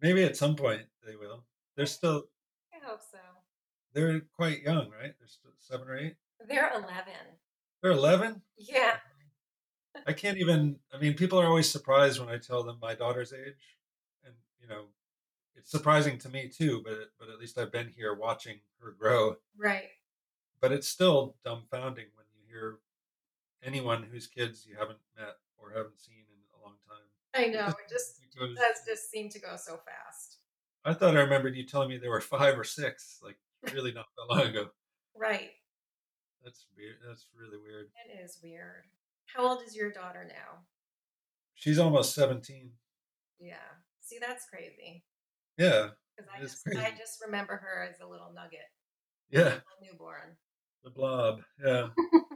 [0.00, 1.44] Maybe at some point they will.
[1.76, 2.24] They're still
[2.72, 3.18] I hope so.
[3.92, 5.14] they're quite young, right?
[5.18, 6.16] They're still seven or eight.
[6.48, 7.12] They're 11.
[7.82, 8.42] They're eleven.
[8.56, 8.96] Yeah.
[10.06, 10.76] I can't even.
[10.92, 13.76] I mean, people are always surprised when I tell them my daughter's age,
[14.24, 14.86] and you know,
[15.54, 16.82] it's surprising to me too.
[16.84, 19.36] But but at least I've been here watching her grow.
[19.56, 19.90] Right.
[20.60, 22.78] But it's still dumbfounding when you hear
[23.62, 27.06] anyone whose kids you haven't met or haven't seen in a long time.
[27.34, 27.68] I know.
[27.68, 30.38] It just goes- does just seem to go so fast.
[30.84, 33.38] I thought I remembered you telling me there were five or six, like
[33.72, 34.66] really not that long ago.
[35.16, 35.50] Right.
[36.44, 36.96] That's weird.
[37.06, 37.86] That's really weird.
[38.06, 38.84] It is weird.
[39.26, 40.64] How old is your daughter now?
[41.54, 42.72] She's almost seventeen.
[43.40, 43.56] Yeah.
[44.00, 45.04] See, that's crazy.
[45.56, 48.68] Yeah, Because I just, I just remember her as a little nugget,
[49.30, 49.60] yeah.
[49.80, 50.36] newborn.
[50.82, 51.40] The blob.
[51.64, 51.88] Yeah.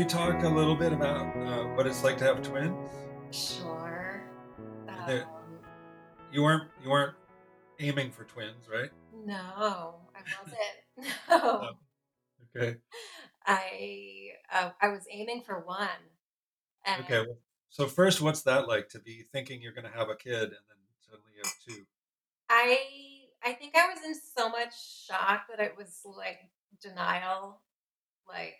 [0.00, 2.90] you talk a little bit about uh, what it's like to have twins?
[3.30, 4.22] Sure.
[4.88, 5.20] Um,
[6.32, 7.14] You weren't you weren't
[7.80, 8.90] aiming for twins, right?
[9.26, 11.14] no, I wasn't.
[11.28, 11.72] No,
[12.56, 12.78] Okay.
[13.44, 15.88] I uh, I was aiming for one,
[16.86, 17.18] and Okay.
[17.26, 17.36] Well,
[17.68, 20.50] so first, what's that like to be thinking you're going to have a kid and
[20.50, 21.84] then suddenly you have two?
[22.48, 22.78] I
[23.44, 24.72] I think I was in so much
[25.06, 26.38] shock that it was like
[26.80, 27.60] denial,
[28.26, 28.54] like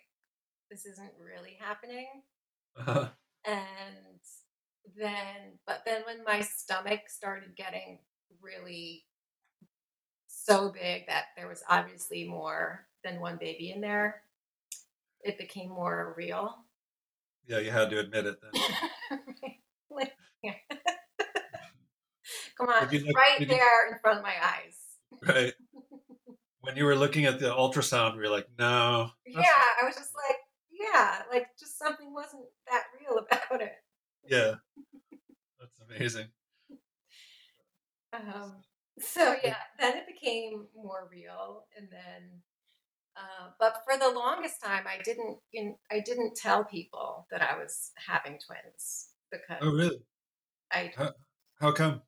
[0.71, 2.07] this isn't really happening.
[2.77, 3.09] Uh,
[3.45, 4.19] And
[4.97, 7.99] then, but then when my stomach started getting
[8.41, 9.05] really
[10.27, 14.23] so big that there was obviously more than one baby in there,
[15.23, 16.55] it became more real.
[17.47, 18.51] yeah, you had to admit it then.
[22.57, 24.77] Come on, look- right you- there in front of my eyes.
[25.27, 25.53] Right.
[26.63, 29.09] When you were looking at the ultrasound, we were like, no.
[29.25, 30.37] Yeah, I was just like,
[30.81, 33.73] yeah, like just something wasn't that real about it.
[34.29, 34.55] Yeah.
[35.59, 36.27] That's amazing.
[38.13, 38.55] Um,
[38.99, 42.41] so yeah, then it became more real, and then,
[43.15, 47.57] uh, but for the longest time, I didn't, in, I didn't tell people that I
[47.57, 50.01] was having twins because Oh, really?
[50.71, 50.91] I,
[51.59, 52.01] How come?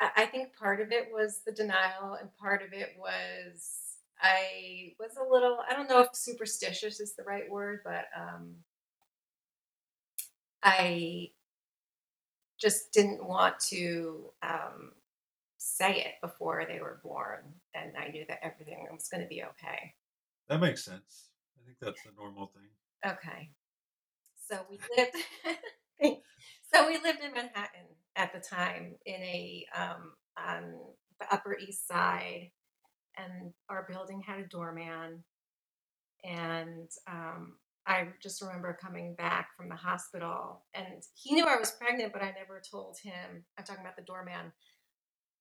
[0.00, 3.81] I I think part of it was the denial, and part of it was
[4.22, 8.54] I was a little, I don't know if superstitious is the right word, but um,
[10.62, 11.30] I
[12.60, 14.92] just didn't want to um,
[15.58, 17.40] say it before they were born,
[17.74, 19.94] and I knew that everything was going to be okay.
[20.48, 21.30] That makes sense.
[21.58, 23.12] I think that's the normal thing.
[23.12, 23.50] Okay.
[24.48, 25.16] So we lived.
[26.72, 30.74] so we lived in Manhattan at the time in a um, on
[31.18, 32.50] the Upper East Side,
[33.16, 35.24] and our building had a doorman.
[36.24, 37.54] And um,
[37.86, 42.22] I just remember coming back from the hospital, and he knew I was pregnant, but
[42.22, 43.44] I never told him.
[43.58, 44.52] I'm talking about the doorman.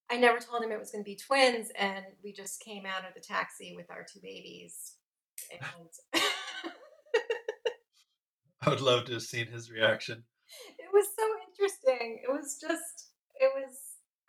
[0.10, 3.08] I never told him it was going to be twins, and we just came out
[3.08, 4.96] of the taxi with our two babies.
[5.52, 6.22] And
[8.62, 10.24] I would love to have seen his reaction.
[10.80, 12.20] it was so interesting.
[12.24, 13.78] It was just, it was,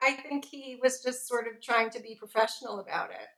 [0.03, 3.29] I think he was just sort of trying to be professional about it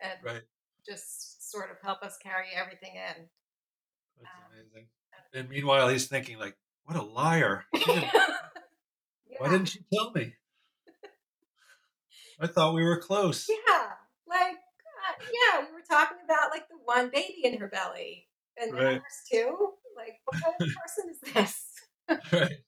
[0.00, 0.42] and Right.
[0.86, 3.28] just sort of help us carry everything in.
[4.16, 4.88] That's Um, amazing.
[5.34, 7.66] And meanwhile, he's thinking like, "What a liar!
[7.74, 8.10] Didn't-
[9.38, 10.34] Why didn't she tell me?"
[12.40, 13.48] I thought we were close.
[13.48, 13.90] Yeah,
[14.26, 18.72] like uh, yeah, we were talking about like the one baby in her belly, and
[18.72, 19.00] Right.
[19.00, 19.74] there's two.
[19.96, 21.70] Like, what kind of person is this?
[22.32, 22.58] Right.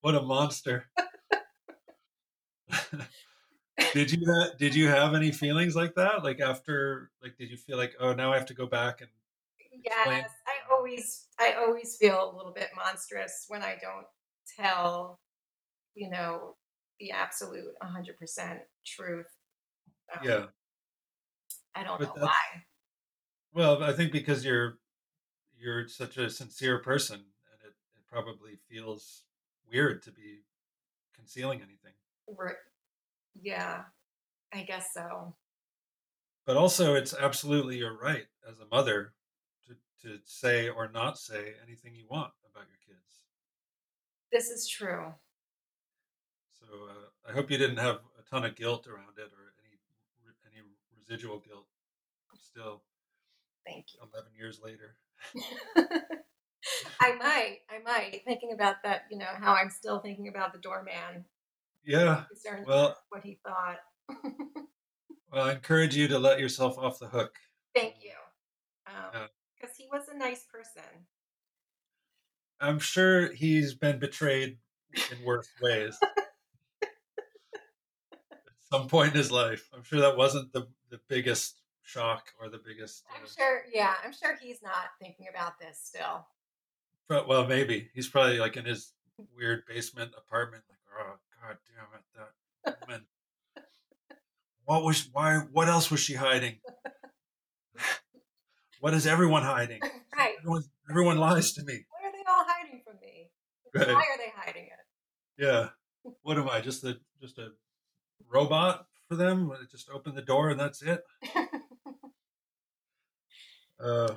[0.00, 0.90] What a monster.
[3.92, 6.22] did you ha- did you have any feelings like that?
[6.24, 9.10] Like after like did you feel like oh now I have to go back and
[9.84, 10.24] explain?
[10.24, 14.06] Yes, I always I always feel a little bit monstrous when I don't
[14.56, 15.20] tell,
[15.94, 16.56] you know,
[17.00, 19.28] the absolute 100% truth.
[20.14, 20.48] Um, Yeah.
[21.74, 22.64] I don't But know why.
[23.52, 24.78] well, I think because you're
[25.56, 27.20] you're such a sincere person
[27.52, 29.26] and it, it probably feels
[29.66, 30.44] weird to be
[31.14, 31.95] concealing anything.
[32.28, 32.54] We're,
[33.40, 33.82] yeah,
[34.52, 35.34] I guess so.
[36.46, 39.14] But also it's absolutely your right as a mother
[39.66, 39.74] to,
[40.08, 43.24] to say or not say anything you want about your kids.
[44.32, 45.12] This is true.
[46.52, 49.78] So uh, I hope you didn't have a ton of guilt around it or any
[50.46, 50.62] any
[50.96, 51.66] residual guilt
[52.56, 52.82] still
[53.66, 54.00] Thank you.
[54.14, 54.94] 11 years later.
[57.00, 58.22] I might, I might.
[58.24, 61.24] Thinking about that, you know, how I'm still thinking about the doorman,
[61.86, 62.24] Yeah.
[62.28, 63.78] concerned Well, what he thought.
[65.32, 67.34] well, I encourage you to let yourself off the hook.
[67.74, 68.10] Thank you.
[68.88, 69.26] Yeah.
[69.60, 70.82] Because he was a nice person.
[72.60, 74.58] I'm sure he's been betrayed
[74.94, 75.96] in worse ways
[76.82, 76.88] at
[78.72, 79.68] some point in his life.
[79.74, 83.04] I'm sure that wasn't the, the biggest shock or the biggest.
[83.14, 86.26] I'm Uh, sure, yeah, I'm sure he's not thinking about this still.
[87.08, 88.92] pro- well, maybe he's probably like in his
[89.36, 92.04] weird basement apartment, like, oh god damn it,
[92.64, 93.06] that woman.
[94.64, 95.38] What was why?
[95.52, 96.58] What else was she hiding?
[98.80, 99.80] What is everyone hiding?
[100.16, 100.34] Right.
[100.38, 101.84] Everyone, everyone lies to me.
[101.90, 103.30] What are they all hiding from me?
[103.74, 103.86] Right.
[103.88, 105.42] Why are they hiding it?
[105.42, 105.68] Yeah.
[106.22, 106.60] What am I?
[106.60, 107.50] Just a just a
[108.28, 109.50] robot for them?
[109.70, 111.02] Just open the door and that's it.
[113.78, 114.16] Uh,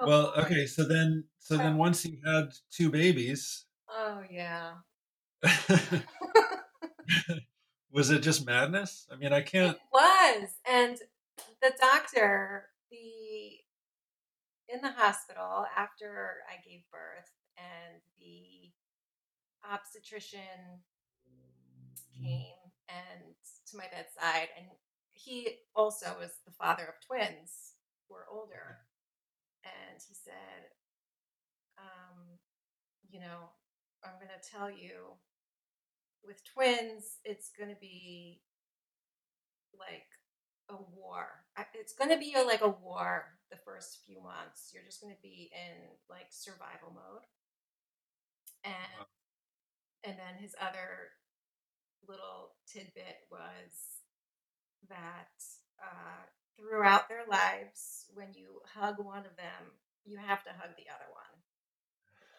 [0.00, 0.66] Oh, well, okay.
[0.66, 4.74] So then, so then, once you had two babies, Oh, yeah.
[7.92, 9.06] was it just madness?
[9.12, 9.76] I mean, I can't.
[9.76, 10.48] It was.
[10.70, 10.98] And
[11.62, 13.58] the doctor, the
[14.68, 18.70] in the hospital after I gave birth, and the
[19.70, 20.82] obstetrician
[22.20, 22.54] came
[22.88, 23.34] and
[23.70, 24.66] to my bedside, and
[25.12, 27.74] he also was the father of twins
[28.08, 28.78] who were older,
[29.64, 30.72] and he said,
[31.78, 32.38] um,
[33.10, 33.50] you know,
[34.04, 35.16] I'm going to tell you,
[36.24, 38.42] with twins, it's going to be
[39.78, 40.06] like
[40.70, 41.26] a war.
[41.74, 44.70] It's going to be a, like a war the first few months.
[44.74, 45.76] You're just going to be in
[46.10, 47.24] like survival mode.
[48.64, 49.06] And Wow.
[50.04, 51.10] and then his other
[52.08, 54.02] little tidbit was
[54.88, 55.28] that
[55.82, 56.24] uh,
[56.58, 59.72] throughout their lives, when you hug one of them,
[60.04, 61.08] you have to hug the other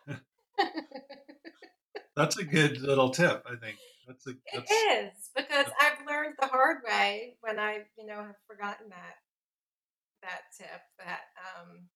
[0.07, 0.17] one.
[2.15, 3.43] That's a good little tip.
[3.45, 7.85] I think that's a It that's is because I've learned the hard way when I,
[7.97, 9.15] you know, have forgotten that
[10.21, 11.87] that tip that um,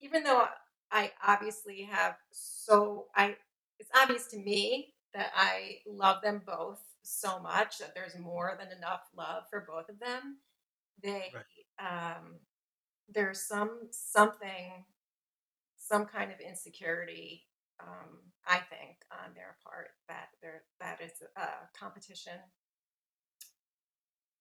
[0.00, 0.46] even though
[0.90, 3.36] I obviously have so I
[3.78, 8.76] it's obvious to me that I love them both so much that there's more than
[8.76, 10.38] enough love for both of them.
[11.02, 11.32] They
[11.78, 12.40] um,
[13.08, 14.84] there's some something
[15.76, 17.47] some kind of insecurity
[17.80, 22.34] um, I think on their part that there that is a competition.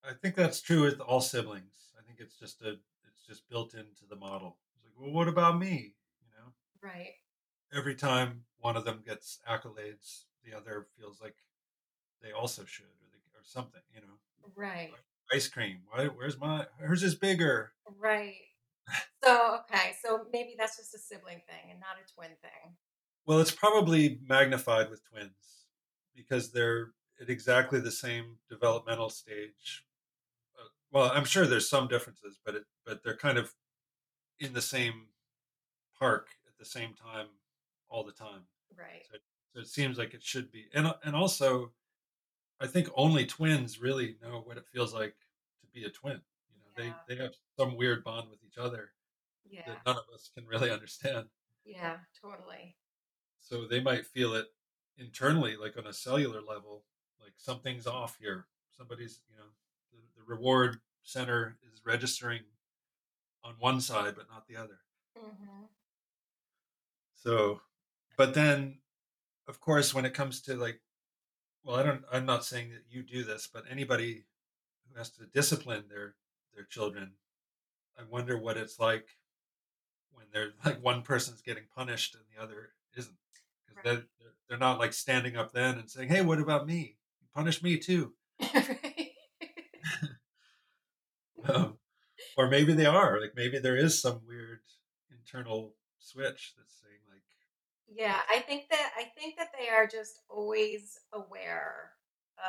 [0.04, 1.92] I think that's true with all siblings.
[2.00, 4.58] I think it's just a it's just built into the model.
[4.76, 5.96] It's like, well, what about me?
[6.22, 7.14] You know, Right.
[7.74, 11.36] every time one of them gets accolades, the other feels like
[12.22, 13.82] they also should, or they, or something.
[13.94, 14.94] You know, Right.
[15.32, 15.82] ice cream.
[15.90, 16.08] Why?
[16.08, 16.68] Where's my?
[16.80, 17.74] Hers is bigger.
[17.86, 18.42] Right.
[19.24, 22.78] So okay, so maybe that's just a sibling thing and not a twin thing.
[23.28, 25.68] Well, it's probably magnified with twins
[26.16, 29.86] because they're at exactly the same developmental stage.
[30.60, 33.54] Uh, well, I'm sure there's some differences, but it, but they're kind of
[34.40, 35.10] in the same
[36.00, 37.28] park at the same time
[37.90, 38.48] all the time.
[38.76, 39.04] Right.
[39.12, 39.18] So,
[39.56, 41.74] so it seems like it should be, and and also,
[42.60, 45.16] I think only twins really know what it feels like
[45.62, 46.22] to be a twin.
[46.52, 46.94] You know, Yeah.
[47.08, 48.94] they they have some weird bond with each other
[49.46, 49.66] Yeah.
[49.68, 51.30] that none of us can really understand.
[51.66, 52.78] Yeah, totally.
[53.48, 54.48] So they might feel it
[54.98, 56.84] internally, like on a cellular level,
[57.22, 58.46] like something's off here.
[58.78, 59.46] Somebody's, you know,
[59.92, 62.42] the, the reward center is registering
[63.44, 64.80] on one side, but not the other.
[65.18, 65.66] hmm
[67.16, 67.62] So,
[68.18, 68.80] but then,
[69.48, 70.82] of course, when it comes to like
[71.64, 72.04] well, I don't.
[72.12, 74.26] I'm not saying that you do this, but anybody
[74.90, 76.16] who has to discipline their
[76.56, 77.14] their children,
[78.00, 79.18] I wonder what it's like
[80.12, 83.16] when they're like one person's getting punished and the other isn't,
[83.78, 83.86] Right.
[83.86, 86.98] they're they're they're not like standing up then and saying, "Hey, what about me?
[87.34, 88.14] Punish me too."
[88.54, 89.12] right.
[91.48, 91.78] Um,
[92.38, 93.22] or maybe they are.
[93.22, 94.60] Like maybe there is some weird
[95.12, 97.22] internal switch that's saying like,
[97.88, 101.92] Yeah, I think that I think that they are just always aware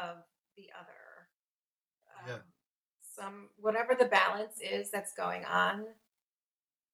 [0.03, 0.17] of
[0.57, 1.29] the other.
[2.27, 2.41] yeah, Um,
[3.15, 5.85] some whatever the balance is that's going on,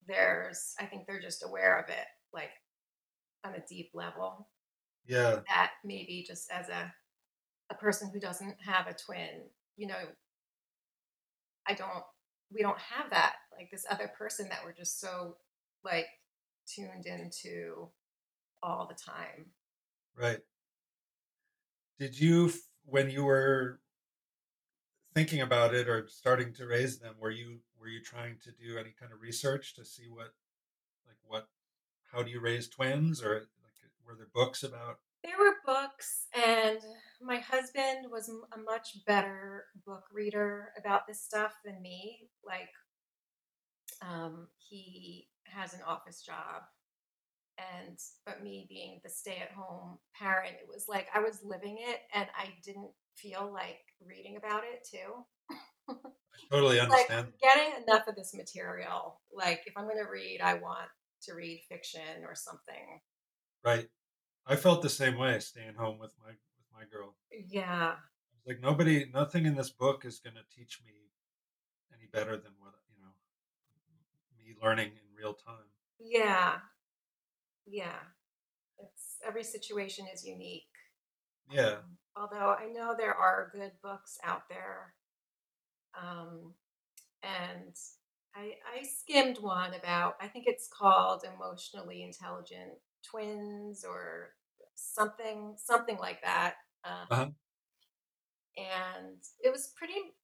[0.06, 2.50] there's I think they're just aware of it, like
[3.44, 4.48] on a deep level.
[5.06, 6.92] yeah, That maybe just as a
[7.70, 10.08] a person who doesn't have a twin, you know,
[11.66, 12.04] I don't
[12.50, 15.36] we don't have that like this other person that we're just so
[15.82, 16.06] like
[16.66, 17.90] tuned into
[18.62, 19.52] all the time.
[20.16, 20.40] right.
[21.98, 22.52] Did you,
[22.84, 23.80] when you were
[25.14, 28.78] thinking about it or starting to raise them, were you were you trying to do
[28.78, 30.34] any kind of research to see what
[31.06, 31.48] like what
[32.14, 33.74] how do you raise twins or like
[34.06, 34.98] were there books about?
[35.22, 36.78] There were books, and
[37.22, 42.28] my husband was a much better book reader about this stuff than me.
[42.44, 42.68] Like,
[44.02, 46.62] um, he has an office job,
[47.58, 52.26] and but me being the stay-at-home parent, it was like I was living it, and
[52.36, 55.24] I didn't feel like reading about it too.
[55.88, 55.94] I
[56.50, 57.28] totally understand.
[57.28, 59.20] I'm getting enough of this material.
[59.32, 60.88] Like, if I'm going to read, I want
[61.26, 63.00] to read fiction or something.
[63.64, 63.88] Right.
[64.46, 67.16] I felt the same way staying home with my with my girl.
[67.48, 70.92] Yeah, I was like nobody nothing in this book is going to teach me
[71.92, 73.12] any better than what, you know,
[74.38, 75.70] me learning in real time.
[75.98, 76.56] yeah,
[77.66, 78.00] yeah.
[78.78, 80.64] It's every situation is unique.
[81.50, 81.76] Yeah.
[81.76, 84.94] Um, although I know there are good books out there,
[85.98, 86.52] um,
[87.22, 87.74] and
[88.34, 90.16] I, I skimmed one about.
[90.20, 92.72] I think it's called "Emotionally Intelligent
[93.08, 94.34] Twins" or
[94.74, 96.54] something, something like that.
[96.84, 97.30] Um, Uh-huh.
[98.56, 100.14] and it was pretty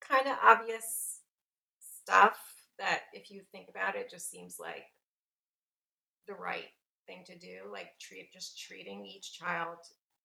[0.00, 1.20] kind of obvious
[1.80, 2.38] stuff
[2.78, 4.84] that, if you think about it, just seems like
[6.26, 6.68] the right
[7.06, 7.60] thing to do.
[7.70, 9.78] Like treat just treating each child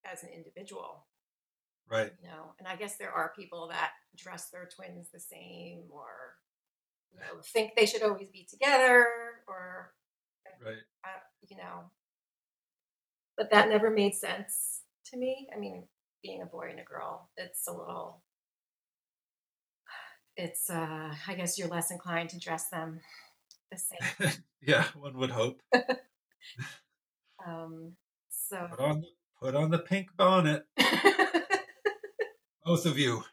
[0.05, 1.07] as an individual
[1.89, 2.13] Right.
[2.21, 6.07] you know and i guess there are people that dress their twins the same or
[7.13, 9.05] you know think they should always be together
[9.47, 9.93] or
[10.65, 10.77] Right.
[11.05, 11.89] uh, you know
[13.37, 15.87] but that never made sense to me i mean
[16.21, 18.21] being a boy and a girl it's a little
[20.35, 22.99] it's uh i guess you're less inclined to dress them
[23.71, 24.31] the same
[24.61, 25.61] yeah, one would hope.
[27.47, 27.93] um
[28.29, 29.03] so Put on
[29.41, 30.65] put on the pink bonnet,
[32.65, 33.23] both of you.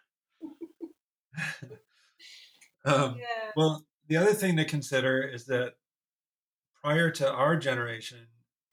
[2.87, 5.75] Um, yeah well, the other thing to consider is that
[6.83, 8.27] prior to our generation,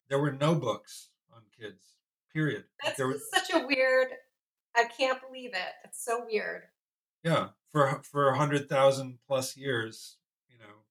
[0.10, 1.96] there were no books on kids.
[2.34, 2.66] Period.
[2.84, 4.08] That's just such a weird
[4.76, 6.64] i can't believe it it's so weird
[7.24, 10.18] yeah, for for a hundred thousand plus years,
[10.50, 10.84] you know,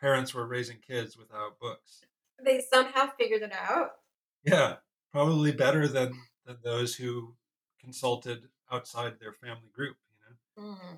[0.00, 2.00] parents were raising kids without books.
[2.44, 3.90] they somehow figured it out
[4.42, 4.76] Yeah,
[5.12, 6.14] probably better than
[6.44, 7.36] than those who
[7.80, 9.96] consulted outside their family group.
[10.10, 10.96] You know, Mm,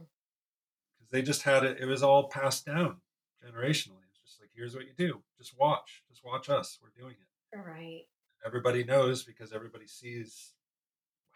[1.11, 1.78] they just had it.
[1.80, 2.96] It was all passed down
[3.44, 4.04] generationally.
[4.11, 5.22] It's just like here's what you do.
[5.38, 6.02] Just watch.
[6.09, 6.78] Just watch us.
[6.82, 7.59] We're doing it.
[7.59, 8.04] right
[8.44, 10.52] Everybody knows because everybody sees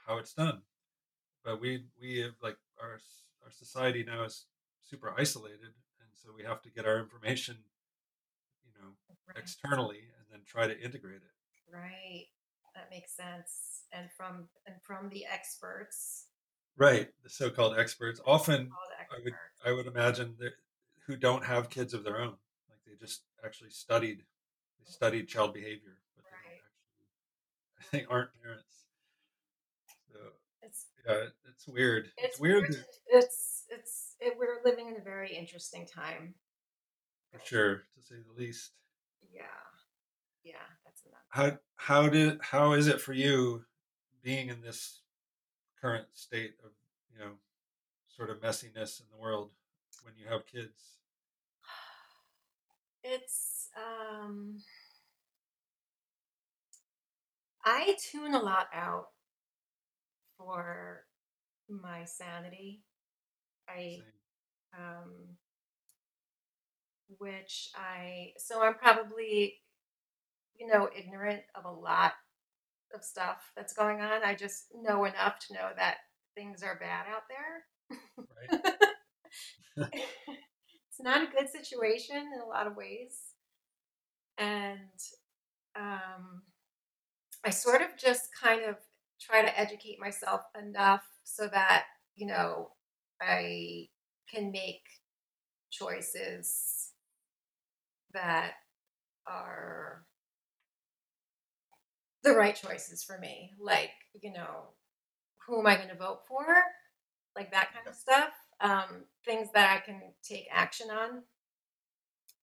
[0.06, 0.62] how it's done.
[1.44, 2.98] But we we have like our
[3.44, 4.46] our society now is
[4.82, 7.56] super isolated, and so we have to get our information,
[8.64, 8.90] you know,
[9.26, 11.74] right externally, and then try to integrate it.
[11.74, 12.26] Right.
[12.74, 13.84] That makes sense.
[13.92, 16.26] And from and from the experts,
[16.76, 18.70] Right, the so-called experts often
[19.12, 19.34] I would.
[19.64, 20.52] I would imagine that
[21.06, 22.34] who don't have kids of their own,
[22.68, 24.92] like they just actually studied they mm-hmm.
[24.92, 28.84] studied child behavior, but they don't actually they aren't parents.
[30.12, 30.18] So
[30.62, 32.06] It's yeah, it's weird.
[32.16, 32.84] It's it's weird weird.
[33.08, 36.34] It's it's it, we're living in a very interesting time.
[37.30, 38.72] for sure, to say the least.
[39.32, 39.42] Yeah.
[40.44, 40.54] Yeah.
[40.84, 41.20] That's enough.
[41.28, 43.64] How how did how is it for you
[44.22, 45.01] being in this
[45.83, 46.70] current state of
[47.12, 47.33] you know
[48.07, 49.51] sort of messiness in the world
[50.05, 50.99] when you have kids?
[53.05, 54.59] It's um
[57.64, 59.09] I tune a lot out
[60.39, 61.05] for
[61.68, 62.83] my sanity.
[63.68, 64.03] I Saying,
[64.78, 65.37] um
[67.18, 69.61] which I so I'm probably
[70.59, 72.12] you know ignorant of a lot
[72.95, 74.22] of stuff that's going on.
[74.24, 75.97] I just know enough to know that
[76.34, 77.64] things are bad out there.
[79.76, 79.90] Right.
[79.93, 83.18] it's not a good situation in a lot of ways.
[84.38, 84.78] And
[85.76, 86.43] um,
[87.45, 88.76] I sort of just kind of
[89.20, 91.84] try to educate myself enough so that,
[92.14, 92.70] you know,
[93.20, 93.88] I
[94.32, 94.82] can make
[95.70, 96.90] choices
[98.12, 98.53] that
[99.26, 100.05] are
[102.22, 103.52] the right choices for me.
[103.60, 104.70] Like, you know,
[105.46, 106.46] who am I going to vote for?
[107.36, 108.32] Like that kind of stuff.
[108.60, 111.22] Um, things that I can take action on,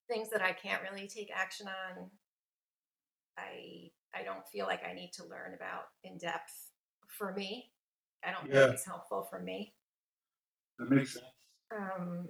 [0.08, 2.10] things that I can't really take action on.
[3.38, 6.72] I I don't feel like I need to learn about in depth
[7.08, 7.72] for me.
[8.24, 9.74] I don't Yeah, think it's helpful for me.
[10.78, 11.24] that makes sense.
[11.70, 12.28] Um,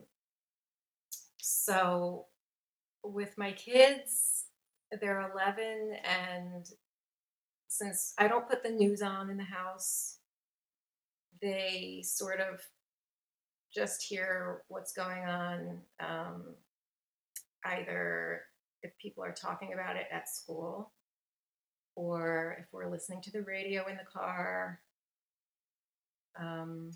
[1.39, 2.27] so
[3.05, 4.47] with my kids,
[5.01, 6.67] they're 11, and
[7.71, 10.19] since I don't put the news on in the house,
[11.41, 12.61] they sort of
[13.73, 16.43] just hear what's going on, um,
[17.65, 18.43] either
[18.83, 20.91] if people are talking about it at school
[21.95, 24.81] or if we're listening to the radio in the car,
[26.41, 26.91] um,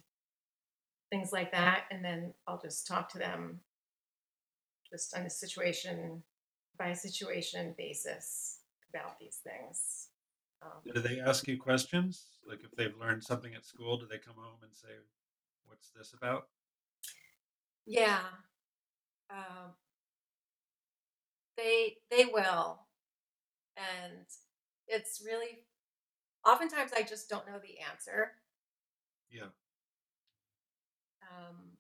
[1.09, 1.85] things like that.
[1.93, 3.61] And then I'll just talk to them
[4.91, 6.25] just on a situation
[6.77, 8.59] by situation basis
[8.91, 10.09] about these things.
[10.65, 12.39] Um, Do they ask you questions?
[12.49, 14.89] Like if they've learned something at school, do they come home and say,
[15.67, 16.49] "What's this about?"
[17.87, 18.21] yeah,
[19.31, 19.75] um,
[21.57, 22.81] they they will,
[23.77, 24.27] and
[24.89, 25.65] it's really
[26.45, 28.33] oftentimes I just don't know the answer.
[29.31, 29.49] Yeah.
[31.23, 31.77] Um,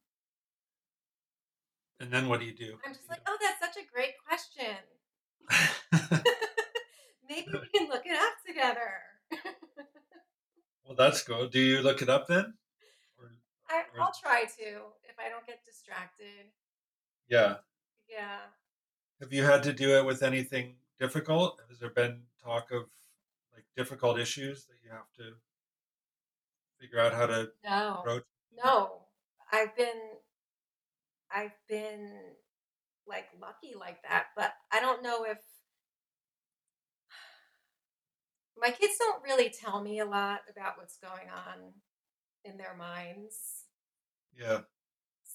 [2.00, 2.76] And then what do you do?
[2.84, 4.76] I'm just like, oh, that's such a great question.
[7.28, 9.00] Maybe we can look it up together.
[10.86, 11.50] well, that's good.
[11.50, 12.54] Do you look it up then?
[13.18, 13.30] Or,
[13.70, 14.64] I, or I'll try to
[15.08, 16.50] if I don't get distracted.
[17.28, 17.56] yeah.
[18.08, 18.38] Yeah.
[19.20, 21.58] Have you had to do it with anything difficult?
[21.70, 22.82] Has there been talk of
[23.54, 25.34] like difficult issues that you have to
[26.78, 27.96] figure out how to No.
[28.00, 28.24] approach?
[28.52, 29.00] No.
[29.52, 30.18] I've been
[31.34, 32.10] I've been
[33.06, 35.38] like lucky like that, but I don't know if
[38.60, 41.72] my kids don't really tell me a lot about what's going on
[42.44, 43.64] in their minds.
[44.38, 44.60] Yeah.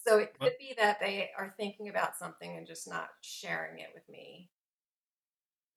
[0.06, 3.90] So it could be that they are thinking about something and just not sharing it
[3.94, 4.50] with me.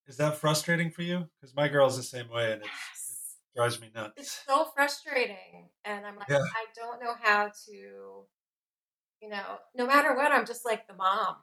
[0.07, 1.29] Is that frustrating for you?
[1.41, 3.37] Because my girl's the same way, and it's Yes.
[3.55, 4.15] it drives me nuts.
[4.17, 5.71] It's so frustrating.
[5.85, 6.39] And I'm like, Yeah.
[6.39, 11.37] I don't know how to, you know, no matter what, I'm just like the mom.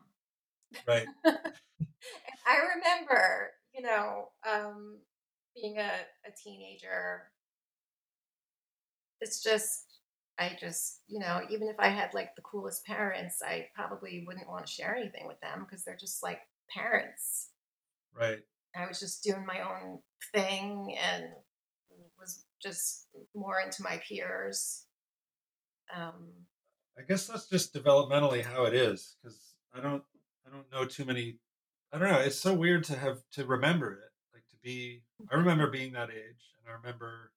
[0.88, 1.08] Right.
[1.26, 5.00] I remember, you know, um,
[5.56, 5.91] being a,
[6.28, 7.24] a teenager,
[9.22, 10.00] it's just,
[10.38, 14.47] I just, you know, even if I had like the coolest parents, I probably wouldn't
[14.47, 16.39] want to share anything with them because they're just like
[16.74, 17.50] parents.
[18.18, 18.39] Right.
[18.76, 20.00] I was just doing my own
[20.34, 21.26] thing and
[22.20, 24.86] was just more into my peers.
[25.95, 26.30] Um,
[26.97, 29.16] I guess that's just developmentally how it is.
[29.22, 29.39] Because
[29.74, 30.04] I don't
[30.45, 31.38] I don't know too many.
[31.91, 32.20] I don't know.
[32.20, 34.12] It's so weird to have to remember it.
[34.62, 35.01] Be.
[35.32, 37.32] I remember being that age, and I remember.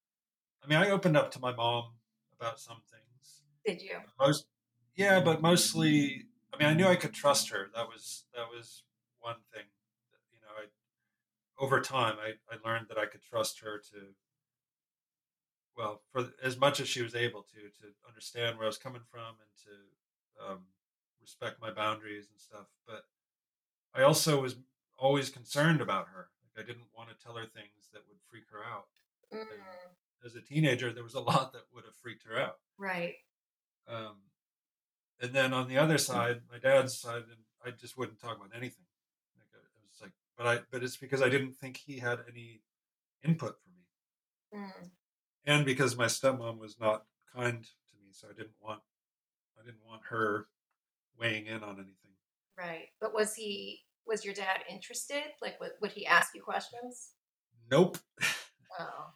[0.65, 1.93] I mean, I opened up to my mom
[2.39, 3.43] about some things.
[3.67, 3.99] did you?
[4.21, 4.47] Most,
[4.97, 6.27] yeah, but mostly.
[6.53, 7.71] I mean, I knew I could trust her.
[7.75, 8.85] That was that was
[9.21, 9.65] one thing.
[10.11, 14.15] That, you know, I over time I, I learned that I could trust her to
[15.77, 19.03] well for as much as she was able to to understand where I was coming
[19.11, 20.59] from and to um,
[21.21, 22.67] respect my boundaries and stuff.
[22.87, 23.05] But
[23.95, 24.57] I also was
[24.99, 26.29] always concerned about her.
[26.57, 28.87] I didn't want to tell her things that would freak her out.
[29.33, 29.47] Mm,
[30.25, 32.59] As a teenager, there was a lot that would have freaked her out.
[32.79, 33.15] right.
[33.89, 34.17] Um,
[35.21, 38.51] and then on the other side, my dad's side, and I just wouldn't talk about
[38.57, 38.85] anything.
[39.37, 42.21] Like I, it was like, but I, but it's because I didn't think he had
[42.29, 42.63] any
[43.25, 43.79] input for me,
[44.55, 44.91] Mm,
[45.47, 48.81] and because my stepmom was not kind to me, so I didn't want,
[49.61, 50.47] I didn't want her
[51.19, 52.15] weighing in on anything.
[52.59, 52.89] right.
[53.01, 55.23] But was he, was your dad interested?
[55.41, 57.13] Like, would, would he ask you questions?
[57.71, 57.99] Nope,
[58.79, 59.11] Oh,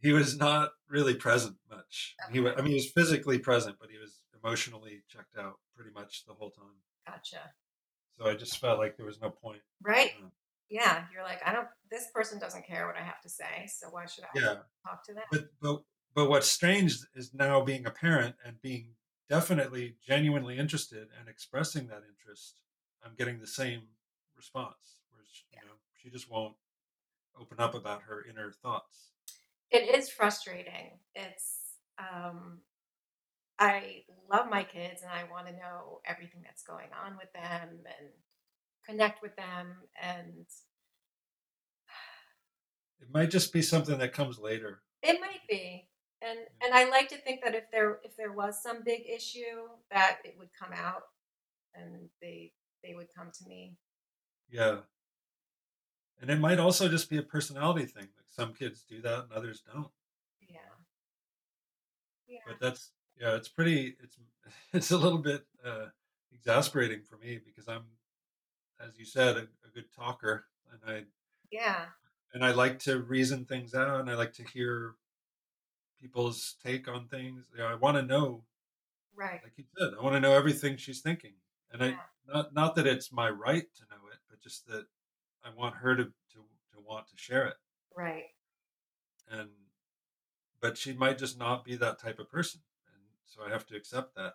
[0.00, 2.14] he was not really present much.
[2.32, 2.58] He, wa- okay.
[2.58, 6.34] I mean, he was physically present, but he was emotionally checked out pretty much the
[6.34, 6.64] whole time.
[7.06, 7.50] Gotcha.
[8.18, 9.60] So I just felt like there was no point.
[9.82, 10.12] Right.
[10.22, 10.28] Uh,
[10.68, 11.04] Yeah.
[11.12, 13.68] You're like, I don't, this person doesn't care what I have to say.
[13.68, 14.54] So why should I yeah,
[14.86, 15.24] talk to them?
[15.30, 15.82] but but
[16.14, 18.94] but what's strange is now being a parent and being
[19.28, 22.60] definitely genuinely interested and expressing that interest
[23.02, 23.82] i'm getting the same
[24.42, 25.68] response whereas you Yeah.
[25.68, 26.56] know she just won't
[27.40, 29.12] open up about her inner thoughts
[29.70, 30.98] It is frustrating.
[31.14, 32.60] It's um,
[33.58, 37.68] I love my kids and I want to know everything that's going on with them
[37.98, 38.08] and
[38.84, 40.44] connect with them and
[43.00, 44.82] It might just be something that comes later.
[45.02, 45.88] it might be.
[46.20, 46.66] And Yeah.
[46.66, 50.18] and I like to think that if there if there was some big issue that
[50.24, 51.02] it would come out
[51.74, 52.52] and they
[52.84, 53.76] they would come to me.
[54.52, 54.82] Yeah.
[56.20, 58.08] And it might also just be a personality thing.
[58.16, 59.90] Like some kids do that and others don't.
[60.48, 60.58] Yeah.
[62.28, 62.38] Yeah.
[62.46, 64.16] But that's yeah, it's pretty it's
[64.72, 65.86] it's a little bit uh
[66.32, 67.84] exasperating for me because I'm
[68.80, 71.04] as you said a, a good talker and I
[71.50, 71.86] Yeah.
[72.34, 74.96] and I like to reason things out and I like to hear
[76.00, 77.44] people's take on things.
[77.52, 78.44] You know, I want to know
[79.14, 79.42] Right.
[79.42, 81.34] like you said, I want to know everything she's thinking.
[81.70, 83.91] And I not not that it's my right to know it, but
[84.42, 84.86] just that
[85.44, 86.38] I want her to to
[86.72, 87.54] to want to share it.
[87.96, 88.24] Right.
[89.30, 89.48] And
[90.60, 92.60] but she might just not be that type of person.
[92.94, 94.34] And so I have to accept that.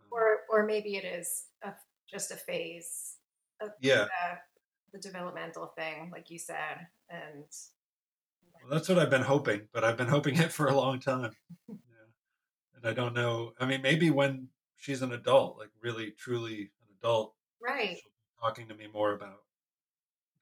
[0.00, 1.72] Um, Or or maybe it is a,
[2.08, 3.16] just a phase
[3.60, 4.04] of yeah.
[4.04, 6.86] the, the developmental thing, like you said.
[7.08, 7.44] And
[8.52, 11.32] Well, that's what I've been hoping, but I've been hoping it for a long time.
[11.68, 11.78] Yeah.
[12.76, 13.52] And I don't know.
[13.60, 17.96] I mean, maybe when she's an adult, like really truly an adult, right.
[17.96, 18.11] she'll
[18.42, 19.42] talking to me more about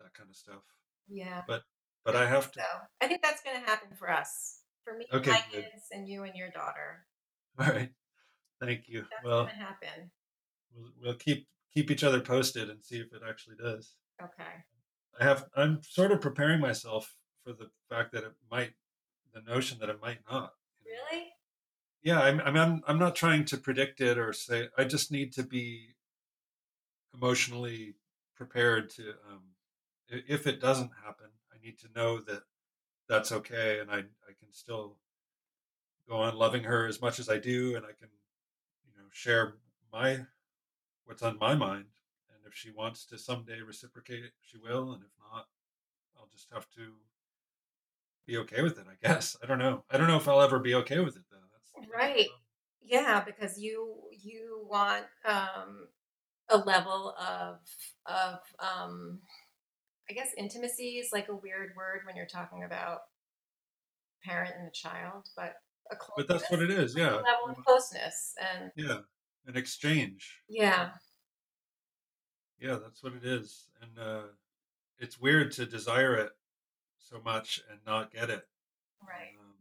[0.01, 0.62] that kind of stuff.
[1.09, 1.42] Yeah.
[1.46, 1.62] But
[2.05, 2.62] but I have So to
[3.03, 5.64] I think that's going to happen for us, for me, Okay, my good.
[5.64, 7.07] kids, and you and your daughter.
[7.61, 7.90] All right.
[8.61, 9.03] Thank you.
[9.03, 10.11] That's Well, going to happen.
[10.74, 13.94] we'll we'll keep keep each other posted and see if it actually does.
[14.22, 14.64] Okay.
[15.20, 18.72] I have I'm sort of preparing myself for the fact that it might
[19.34, 20.53] the notion that it might not.
[20.84, 21.26] Really?
[22.03, 25.42] Yeah, I'm I'm I'm not trying to predict it or say I just need to
[25.42, 25.94] be
[27.15, 27.97] emotionally
[28.35, 29.43] prepared to um
[30.09, 32.43] if it doesn't happen, I need to know that
[33.09, 34.99] that's okay and I I can still
[36.09, 38.09] go on loving her as much as I do and I can
[38.85, 39.55] you know share
[39.93, 40.27] my
[41.05, 41.87] what's on my mind
[42.31, 45.49] and if she wants to someday reciprocate she will and if not
[46.19, 46.97] I'll just have to
[48.27, 49.37] be okay with it I guess.
[49.43, 49.85] I don't know.
[49.91, 51.39] I don't know if I'll ever be okay with it though.
[51.53, 52.29] That's Right.
[52.83, 55.89] Yeah, because you you want um,
[56.51, 57.59] a level of
[58.07, 59.20] of um,
[60.09, 63.01] I guess intimacy is like a weird word when you're talking about
[64.24, 65.55] parent and a child, but
[65.90, 67.11] a but that's what it is yeah.
[67.11, 68.98] level of closeness, and yeah
[69.46, 70.40] an exchange.
[70.48, 70.90] Yeah,
[72.61, 74.22] yeah that's what it is and uh
[74.98, 76.30] it's weird to desire it
[76.98, 78.46] so much and not get it
[79.03, 79.55] right, um,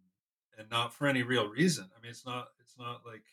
[0.58, 1.90] and not for any real reason.
[1.98, 3.24] I mean it's not it's not like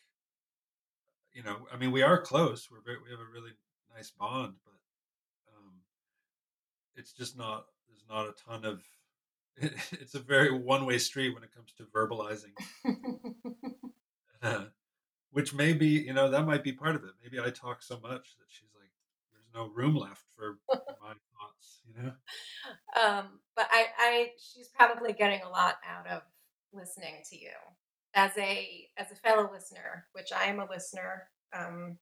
[1.37, 3.53] you know I mean we are close we're very, we have a really
[3.95, 5.75] nice bond but um
[6.97, 8.83] it's just not there's not a ton of
[9.59, 12.53] it's a very one-way street when it comes to verbalizing.
[15.31, 17.11] Which may be you know that might be part of it.
[17.23, 18.91] Maybe i talk so much that she's like
[19.33, 22.13] there's no room left for my thoughts you know?
[23.01, 26.23] Um, but I, I she's probably getting a lot out of
[26.73, 27.51] listening to you
[28.17, 31.29] as a as a fellow listener, which I am a listener.
[31.57, 31.99] Um,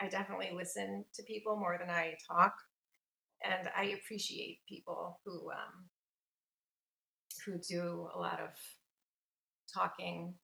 [0.00, 2.54] I definitely listen to people more than I talk,
[3.44, 5.88] and I appreciate people who um,
[7.46, 8.50] who do a lot of
[9.72, 10.34] talking,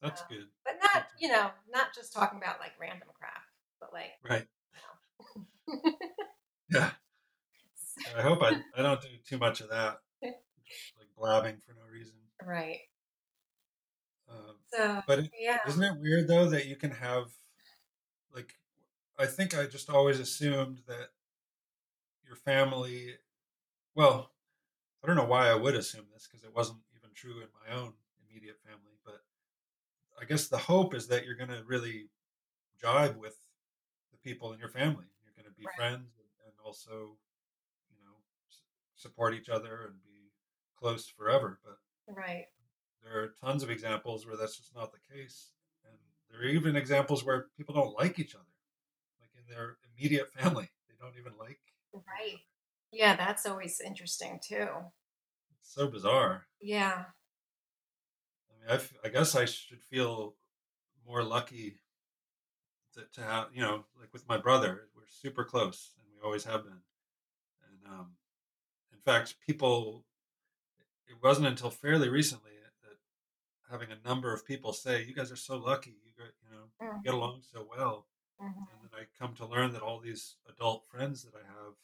[0.00, 3.42] that's uh, good but not you know not just talking about like random crap,
[3.80, 4.46] but like right
[5.68, 5.92] you know.
[6.70, 6.90] yeah
[8.18, 10.34] i hope i, I don't do too much of that like
[11.16, 12.14] blabbing for no reason
[12.46, 12.78] right.
[14.30, 17.26] Um, So but it, yeah, isn't it weird though that you can have
[18.34, 18.54] like
[19.18, 21.10] i think i just always assumed that
[22.26, 23.14] your family
[23.94, 24.32] well
[25.02, 27.76] i don't know why i would assume this because it wasn't even true in my
[27.76, 27.92] own
[28.28, 29.22] immediate family but
[30.20, 32.08] i guess the hope is that you're going to really
[32.82, 33.36] jive with
[34.12, 37.16] the people in your family you're going to be right, friends and, and also
[37.90, 38.16] you know
[38.50, 38.62] s-
[38.96, 40.30] support each other and be
[40.78, 41.78] close forever but
[42.14, 42.46] right,
[43.08, 45.52] there are tons of examples where that's just not the case
[45.88, 45.98] and
[46.30, 48.44] there are even examples where people don't like each other
[49.20, 51.60] like in their immediate family they don't even like
[51.92, 52.38] right.
[52.90, 54.66] Yeah, that's always interesting too.
[55.60, 57.06] it's so bizarre Yeah,
[58.50, 60.36] i mean I, f- I guess i should feel
[61.06, 61.80] more lucky
[62.94, 66.44] to, to have you know like with my brother we're super close and we always
[66.44, 66.80] have been
[67.68, 68.16] and um
[68.92, 70.06] in fact people
[71.08, 72.57] it wasn't until fairly recently that
[73.70, 76.64] having a number of people say you guys are so lucky you get you know
[76.92, 78.06] you get along so well
[78.70, 81.74] and mhm, then i come to learn that all these adult friends that i have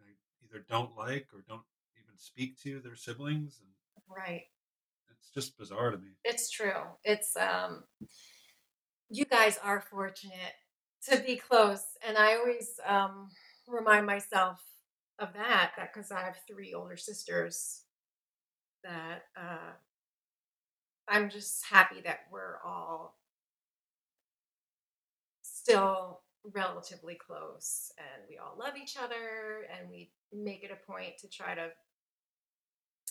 [0.00, 0.12] I
[0.44, 1.64] either don't like or don't
[1.96, 3.70] even speak to their siblings, and
[4.08, 4.46] Right.
[5.10, 6.16] it's just bizarre to me.
[6.24, 6.96] It's true.
[7.04, 7.84] It's um
[9.10, 10.54] you guys are fortunate
[11.08, 13.30] to be close and I always um
[13.68, 14.60] remind myself
[15.18, 17.84] of that that cuz I have three older sisters
[18.84, 19.72] that uh
[21.12, 23.18] I'm just happy that we're all
[25.42, 26.20] still
[26.54, 31.28] relatively close and we all love each other and we make it a point to
[31.28, 31.68] try to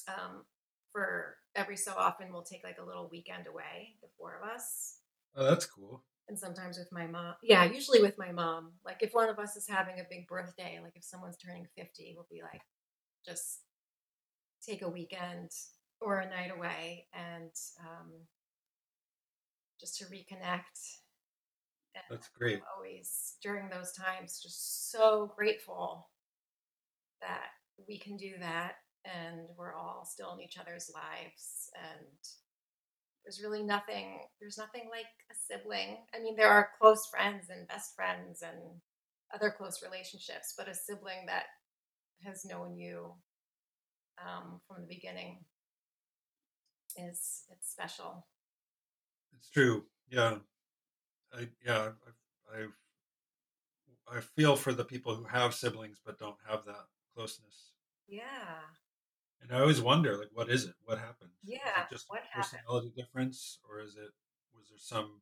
[0.07, 0.43] um
[0.91, 4.97] for every so often we'll take like a little weekend away the four of us
[5.37, 6.03] Oh, that's cool.
[6.27, 9.55] and sometimes with my mom yeah usually with my mom like if one of us
[9.55, 12.61] is having a big birthday like if someone's turning 50 we'll be like
[13.25, 13.59] just
[14.65, 15.51] take a weekend
[16.01, 18.11] or a night away and um,
[19.79, 20.97] just to reconnect
[21.95, 22.61] and That's great.
[22.75, 26.09] always during those times just so grateful
[27.21, 27.49] that
[27.87, 28.73] we can do that
[29.05, 32.07] and we're all still in each other's lives and
[33.23, 37.67] there's really nothing there's nothing like a sibling i mean there are close friends and
[37.67, 38.57] best friends and
[39.33, 41.45] other close relationships but a sibling that
[42.23, 43.11] has known you
[44.19, 45.39] um, from the beginning
[46.97, 48.27] is it's special
[49.33, 49.87] It's true.
[50.07, 50.39] Yeah,
[51.33, 51.93] I yeah
[52.51, 52.67] I I
[54.07, 57.71] I feel for the people who have siblings but don't have that closeness.
[58.07, 58.61] yeah
[59.41, 60.75] And I always wonder, like, what is it?
[60.83, 61.31] What happened?
[61.43, 64.11] Yeah just what a happened personality difference, or is it
[64.55, 65.21] was there some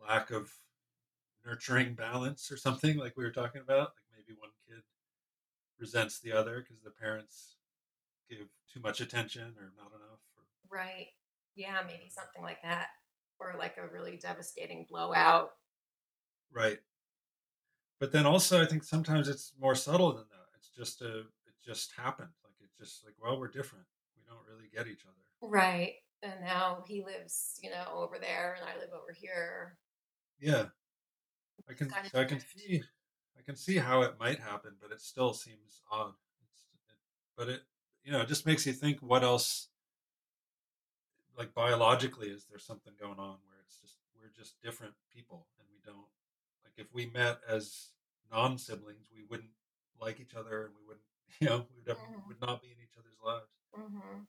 [0.00, 0.52] lack of
[1.44, 3.94] nurturing balance or something like we were talking about?
[3.96, 4.82] Like maybe one kid
[5.78, 7.58] resents the other because the parents
[8.28, 10.20] give too much attention or not enough.
[10.74, 11.08] Right
[11.56, 12.88] yeah maybe something like that
[13.38, 15.50] or like a really devastating blowout
[16.54, 16.78] right.
[18.00, 20.46] But then also, I think sometimes it's more subtle than that.
[20.56, 22.30] It's just a, it just happened.
[22.44, 23.84] Like it's just like, well, we're different.
[24.16, 25.50] We don't really get each other.
[25.50, 25.94] Right.
[26.22, 29.78] And now he lives, you know, over there and I live over here.
[30.40, 30.66] Yeah,
[31.68, 31.88] I can.
[31.88, 32.82] kind of So I can see.
[33.38, 36.14] I can see how it might happen, but it still seems odd.
[36.42, 36.96] It's, it,
[37.36, 37.60] but it,
[38.04, 39.00] you know, it just makes you think.
[39.00, 39.68] What else?
[41.36, 45.66] Like biologically, is there something going on where it's just we're just different people, and
[45.72, 46.06] we don't
[46.64, 47.88] like if we met as
[48.30, 49.50] non siblings, we wouldn't
[50.00, 51.04] like each other, and we wouldn't,
[51.40, 53.50] you know, we would have, hmm would not be in each other's lives.
[53.74, 54.22] hmm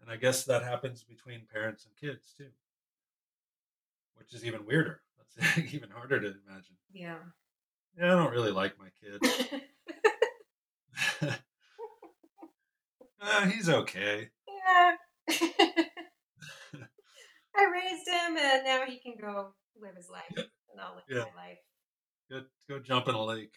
[0.00, 2.48] And I guess that happens between parents and kids too,
[4.16, 5.00] which is even weirder.
[5.36, 6.76] That's even harder to imagine.
[6.92, 7.18] Yeah.
[7.98, 9.20] Yeah, I don't really like my kid.
[13.20, 14.30] Uh, he's okay.
[15.28, 15.86] yeah.
[17.62, 21.24] I raised him and now he can go live his life and I'll live Yeah,
[21.36, 21.58] my life.
[22.30, 23.54] go go jump in a lake.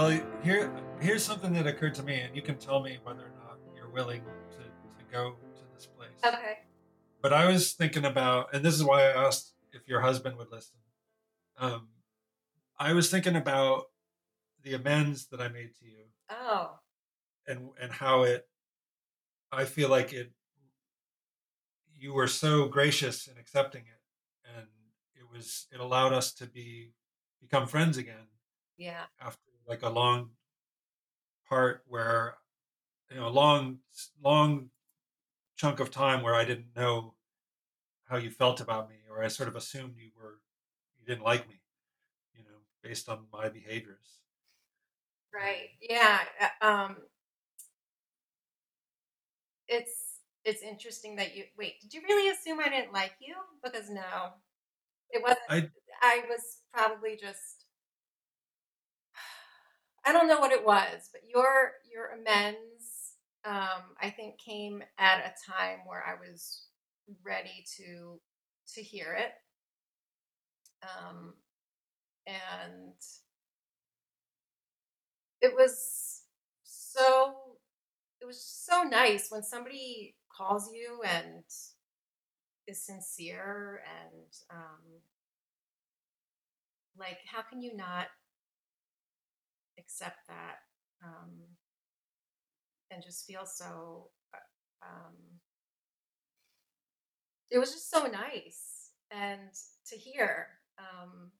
[0.00, 3.32] Well, here here's something that occurred to me, and you can tell me whether or
[3.44, 4.22] not you're willing
[4.52, 6.08] to, to go to this place.
[6.24, 6.60] Okay.
[7.20, 10.50] But I was thinking about, and this is why I asked if your husband would
[10.50, 10.78] listen.
[11.58, 11.88] Um,
[12.78, 13.88] I was thinking about
[14.62, 16.78] the amends that I made to you, Oh.
[17.46, 18.48] and and how it.
[19.52, 20.32] I feel like it.
[21.94, 24.66] You were so gracious in accepting it, and
[25.14, 26.94] it was it allowed us to be
[27.38, 28.28] become friends again
[28.78, 29.04] Yeah.
[29.20, 30.30] after like a long
[31.48, 32.36] part where
[33.10, 33.80] you know a long
[34.22, 34.70] long
[35.56, 37.14] chunk of time where I didn't know
[38.04, 40.40] how you felt about me or I sort of assumed you were
[40.98, 41.62] you didn't like me
[42.34, 44.20] you know based on my behaviors
[45.32, 45.70] Right.
[45.80, 46.20] Yeah.
[46.60, 46.96] Um,
[49.68, 51.80] it's it's interesting that you wait.
[51.80, 53.34] Did you really assume I didn't like you?
[53.62, 54.32] Because no,
[55.10, 55.40] it wasn't.
[55.48, 55.70] I
[56.02, 57.59] I was probably just.
[60.04, 65.18] I don't know what it was, but your your amends, um, I think, came at
[65.20, 66.66] a time where I was
[67.22, 68.20] ready to
[68.74, 69.32] to hear it,
[70.82, 71.34] um,
[72.26, 72.94] and
[75.40, 76.22] it was
[76.62, 77.34] so
[78.20, 81.44] it was so nice when somebody calls you and
[82.66, 85.00] is sincere and um,
[86.98, 88.06] like how can you not
[89.78, 90.56] accept that
[91.04, 91.30] um,
[92.90, 95.14] and just feel so uh, um,
[97.50, 99.50] it was just so nice and
[99.86, 100.48] to hear
[100.78, 101.30] um,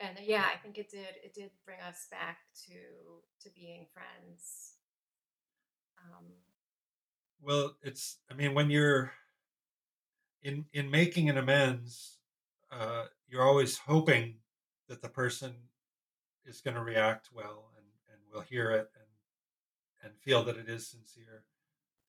[0.00, 2.74] and yeah i think it did it did bring us back to
[3.40, 4.74] to being friends.
[5.98, 6.24] Um,
[7.40, 9.12] well it's I mean when you're
[10.42, 12.18] in in making an amends
[12.72, 14.36] uh, you're always hoping
[14.88, 15.54] that the person
[16.44, 19.06] is going to react well and and will hear it and
[20.04, 21.44] and feel that it is sincere.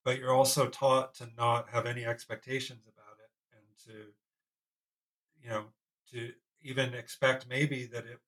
[0.03, 4.11] But you're also taught to not have any expectations about it and to
[5.41, 5.65] you know
[6.11, 8.19] to even expect maybe that it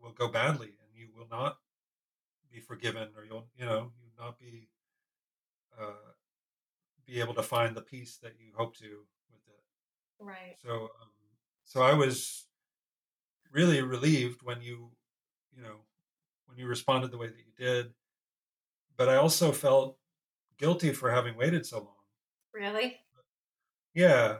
[0.00, 1.58] will go badly and you will not
[2.52, 4.68] be forgiven or you'll you know you'll not be
[5.80, 6.12] uh,
[7.06, 10.24] be able to find the peace that you hope to with it.
[10.24, 10.56] Right.
[10.62, 11.10] So um,
[11.64, 12.46] so i was
[13.50, 14.90] really relieved when you
[15.56, 15.76] you know
[16.46, 17.94] when you responded the way that you did.
[18.96, 19.98] But i also felt
[20.58, 22.04] guilty for having waited so long.
[22.52, 23.00] Really?
[23.94, 24.38] Yeah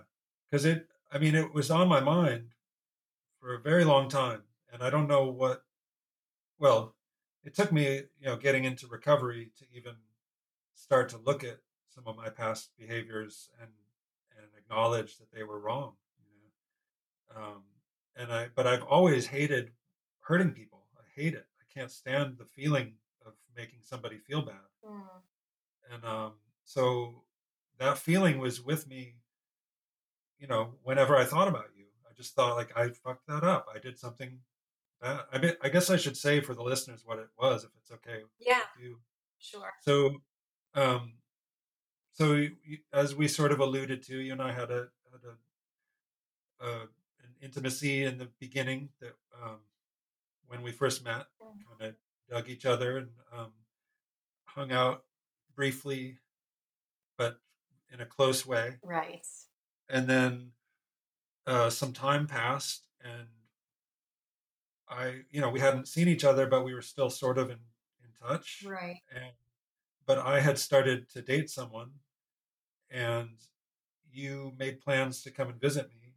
[0.54, 2.50] because it i mean it was on my mind
[3.40, 4.42] for a very long time
[4.72, 5.64] and i don't know what
[6.58, 6.94] well
[7.42, 9.94] it took me you know getting into recovery to even
[10.74, 11.58] start to look at
[11.88, 13.70] some of my past behaviors and
[14.38, 17.42] and acknowledge that they were wrong you know?
[17.42, 17.62] Um
[18.16, 19.72] and i but i've always hated
[20.20, 20.73] hurting people
[21.14, 21.46] hate it.
[21.60, 22.94] I can't stand the feeling
[23.24, 24.54] of making somebody feel bad.
[24.84, 25.02] Mm,
[25.92, 26.32] and um
[26.64, 27.22] so
[27.78, 29.16] that feeling was with me
[30.38, 31.84] you know whenever i thought about you.
[32.08, 33.66] I just thought like i fucked that up.
[33.74, 34.38] I did something
[35.00, 35.20] bad.
[35.32, 37.90] I mean i guess i should say for the listeners what it was if it's
[37.92, 38.60] okay yeah.
[38.76, 38.98] with you.
[39.38, 39.72] Sure.
[39.82, 40.16] So
[40.74, 41.14] um
[42.12, 42.46] so
[42.92, 46.72] as we sort of alluded to you and i had a had a, a
[47.22, 49.58] an intimacy in the beginning that um
[50.48, 51.26] when we first met
[51.78, 51.94] kind of
[52.28, 53.52] dug each other and um
[54.44, 55.04] hung out
[55.54, 56.18] briefly
[57.16, 57.38] but
[57.92, 58.76] in a close way.
[58.82, 59.26] Right.
[59.88, 60.52] And then
[61.46, 63.28] uh some time passed and
[64.88, 67.58] i you know we hadn't seen each other but we were still sort of in
[68.02, 68.64] in touch.
[68.66, 69.00] Right.
[69.14, 69.32] And
[70.06, 71.90] but i had started to date someone
[72.90, 73.30] and
[74.12, 76.14] you made plans to come and visit me.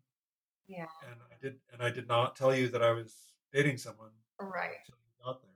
[0.68, 0.86] Yeah.
[1.10, 3.14] And I did and I did not tell you that I was
[3.54, 4.72] dating someone right.
[4.80, 5.52] until you got there,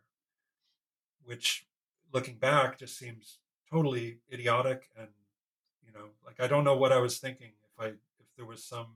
[1.23, 1.65] which
[2.13, 3.39] looking back just seems
[3.69, 5.07] totally idiotic and
[5.85, 8.63] you know like I don't know what I was thinking if I if there was
[8.63, 8.87] some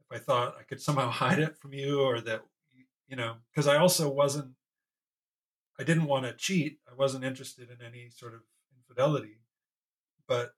[0.00, 2.42] if I thought I could somehow hide it from you or that
[3.08, 4.52] you know because I also wasn't
[5.78, 8.40] I didn't want to cheat I wasn't interested in any sort of
[8.76, 9.40] infidelity
[10.26, 10.52] but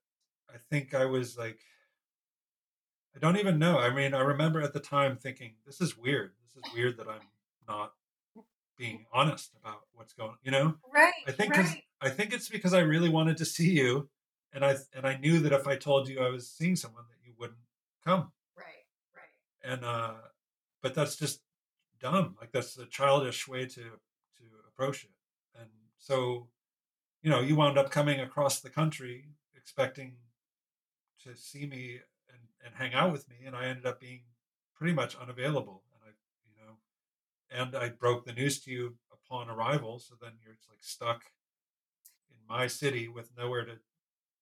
[0.49, 1.59] I think I was like
[3.15, 3.77] I don't even know.
[3.77, 6.33] I mean, I remember at the time thinking, "This is weird.
[6.43, 7.27] This is weird that I'm
[7.67, 7.93] not
[8.77, 12.49] being honest about what's going." You know, right I think because right I think it's
[12.49, 14.09] because I really wanted to see you,
[14.51, 17.25] and I and I knew that if I told you I was seeing someone, that
[17.25, 17.59] you wouldn't
[18.05, 18.31] come.
[18.57, 18.85] right
[19.15, 20.13] right And uh,
[20.81, 21.41] but that's just
[21.99, 22.35] dumb.
[22.39, 25.11] Like that's a childish way to to approach it.
[25.59, 26.47] And so,
[27.21, 30.15] you know, you wound up coming across the country expecting
[31.23, 31.99] to see me
[32.63, 34.21] and, hang out with me and i ended up being
[34.75, 36.11] pretty much unavailable and i
[36.49, 36.75] you know
[37.51, 41.23] and i broke the news to you upon arrival so then you're just like stuck
[42.29, 43.73] in my city with nowhere to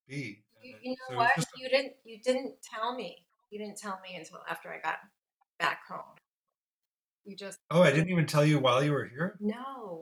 [0.07, 1.35] be you, you know was what?
[1.35, 4.99] just you didn't you didn't tell me you didn't tell me until after i got
[5.59, 6.15] back home.
[7.23, 9.37] You just oh i didn't even tell you while you were here?
[9.39, 9.55] No.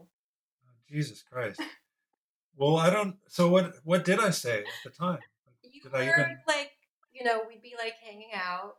[0.05, 0.07] Oh,
[0.89, 1.61] jesus christ.
[2.55, 5.19] Well i don't so what what did i say at the time?
[5.63, 6.58] You did i even like
[7.19, 8.75] you know we'd be like hanging out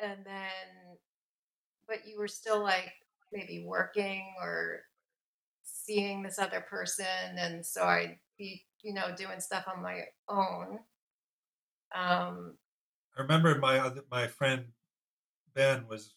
[0.00, 0.96] and then
[1.86, 2.92] but you were still like
[3.32, 4.82] maybe working or
[5.64, 7.06] seeing this other person,
[7.36, 10.80] and so I'd be, you know, doing stuff on my own.
[11.94, 12.58] Um,
[13.16, 14.66] I remember my other, my friend
[15.54, 16.12] Ben was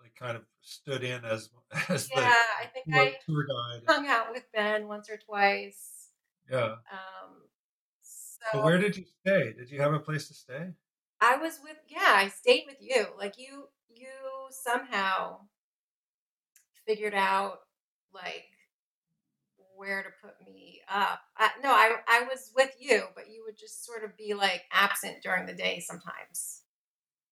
[0.00, 1.50] like kind of stood in as
[1.88, 3.82] as the yeah, I think tour, I tour guide.
[3.86, 6.08] hung out with Ben once or twice.
[6.50, 6.76] Yeah.
[6.90, 7.43] Um,
[8.52, 9.52] But so where did you stay?
[9.52, 10.72] Did you have a place to stay?
[11.20, 13.14] I was with, yeah, I stayed with you.
[13.18, 14.08] Like you, you
[14.50, 15.48] somehow
[16.86, 17.60] figured out
[18.12, 18.50] like
[19.76, 21.20] where to put me up.
[21.36, 24.62] I, no, I, I was with you, but you would just sort of be like
[24.72, 26.62] absent during the day sometimes.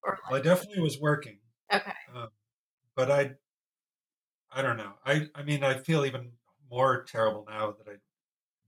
[0.02, 1.38] Or Well, I definitely was working,
[1.72, 2.30] okay, um,
[2.96, 3.36] but I
[4.50, 4.94] I don't know.
[5.04, 6.32] I I mean I feel even
[6.70, 7.96] more terrible now that I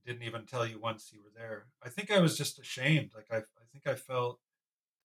[0.05, 1.65] didn't even tell you once you were there.
[1.83, 3.11] I think I was just ashamed.
[3.15, 4.39] Like I I think I felt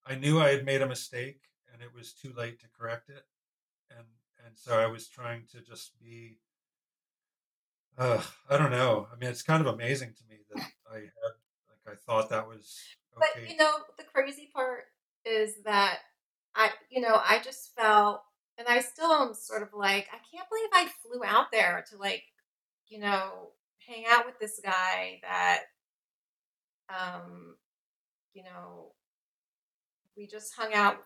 [0.06, 1.42] I knew I had made a mistake
[1.72, 3.24] and it was too late to correct it,
[3.90, 4.06] and
[4.44, 6.38] and so I was trying to just be.
[7.98, 9.08] Uh, I don't know.
[9.12, 11.34] I mean, it's kind of amazing to me that I had
[11.68, 12.78] like I thought that was
[13.20, 14.84] but you know, the crazy part
[15.24, 15.98] is that
[16.54, 18.22] I, you know, I just felt,
[18.58, 21.98] and I still am sort of like, I can't believe I flew out there to
[21.98, 22.24] like,
[22.88, 23.50] you know,
[23.86, 25.60] hang out with this guy that,
[26.88, 27.56] um,
[28.34, 28.92] you know,
[30.16, 30.98] we just hung out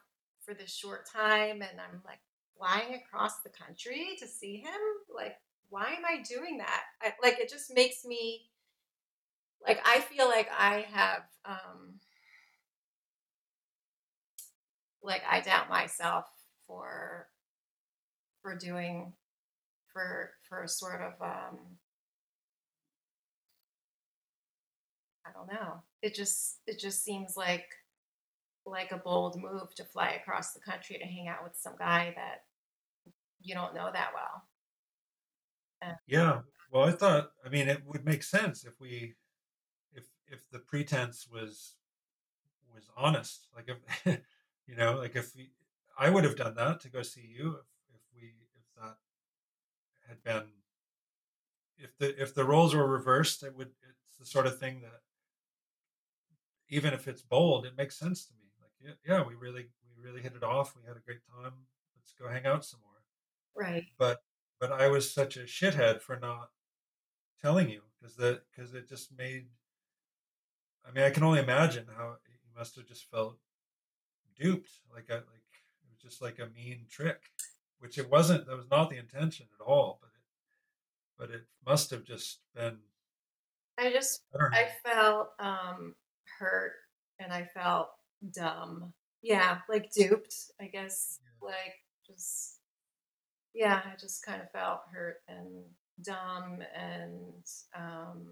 [0.44, 2.20] for this short time and I'm like
[2.56, 4.80] flying across the country to see him.
[5.14, 5.36] Like,
[5.70, 6.82] why am I doing that?
[7.02, 8.50] I, like, it just makes me
[9.66, 11.94] like, I feel like I have, um,
[15.02, 16.26] like, I doubt myself
[16.66, 17.28] for,
[18.42, 19.14] for doing,
[19.92, 21.58] for, for a sort of, um,
[25.26, 25.82] I don't know.
[26.02, 27.66] It just, it just seems like,
[28.66, 32.14] like a bold move to fly across the country to hang out with some guy
[32.16, 32.44] that
[33.40, 34.42] you don't know that well.
[35.82, 36.40] And Yeah.
[36.70, 39.14] Well, I thought, I mean, it would make sense if we,
[39.92, 41.74] if if the pretense was
[42.74, 43.48] was honest.
[43.54, 44.18] Like if,
[44.66, 45.50] you know, like if we,
[45.98, 48.96] I would have done that to go see you if if we if that
[50.08, 50.48] had been
[51.78, 53.70] if the if the roles were reversed, it would.
[53.88, 55.00] It's the sort of thing that
[56.74, 58.46] even if it's bold, it makes sense to me.
[58.60, 58.72] Like
[59.06, 59.66] yeah, yeah, we really
[59.96, 60.74] we really hit it off.
[60.76, 61.52] We had a great time.
[61.96, 63.02] Let's go hang out some more.
[63.54, 64.24] right, But
[64.60, 66.50] but I was such a shithead for not
[67.40, 69.46] telling you because the because it just made
[70.84, 73.38] I mean I can only imagine how you must have just felt
[74.36, 75.50] duped like a, like
[75.82, 77.30] it was just like a mean trick
[77.78, 80.24] which it wasn't that was not the intention at all but it
[81.18, 82.78] but it must have just been
[83.78, 85.94] I just I I felt um,
[86.38, 86.72] hurt
[87.18, 87.88] and I felt
[88.32, 88.92] dumb.
[89.22, 90.34] Yeah, like duped.
[90.60, 91.48] I guess yeah.
[91.48, 91.74] like
[92.06, 92.58] just
[93.54, 95.64] yeah, I just kind of felt hurt and
[96.02, 97.44] dumb and
[97.76, 98.26] um,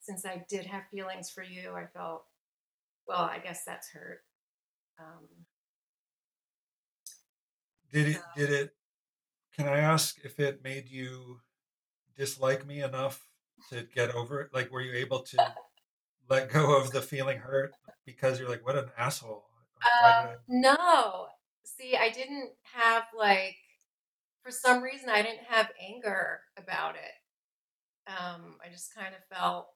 [0.00, 2.24] since I did have feelings for you, I felt
[3.06, 3.22] well.
[3.22, 4.20] I guess that's hurt.
[4.98, 5.26] Um,
[7.92, 8.74] did so it did it
[9.56, 11.40] can I ask if it made you
[12.16, 13.26] dislike me enough
[13.70, 15.54] to get over it like were you able to
[16.32, 17.74] let go of the feeling hurt
[18.06, 19.44] because you're like, what an asshole.
[19.76, 20.76] Like, why did um, I?
[20.78, 21.26] no,
[21.64, 23.56] see, I didn't have like
[24.42, 28.10] for some reason I didn't have anger about it.
[28.10, 29.66] Um, I just kind of felt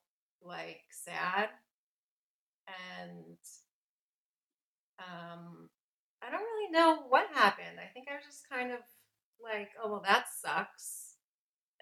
[0.43, 1.51] like sad
[2.67, 3.37] and
[4.99, 5.69] um,
[6.23, 7.79] I don't really know what happened.
[7.79, 8.79] I think I was just kind of
[9.43, 11.06] like, oh well, that sucks.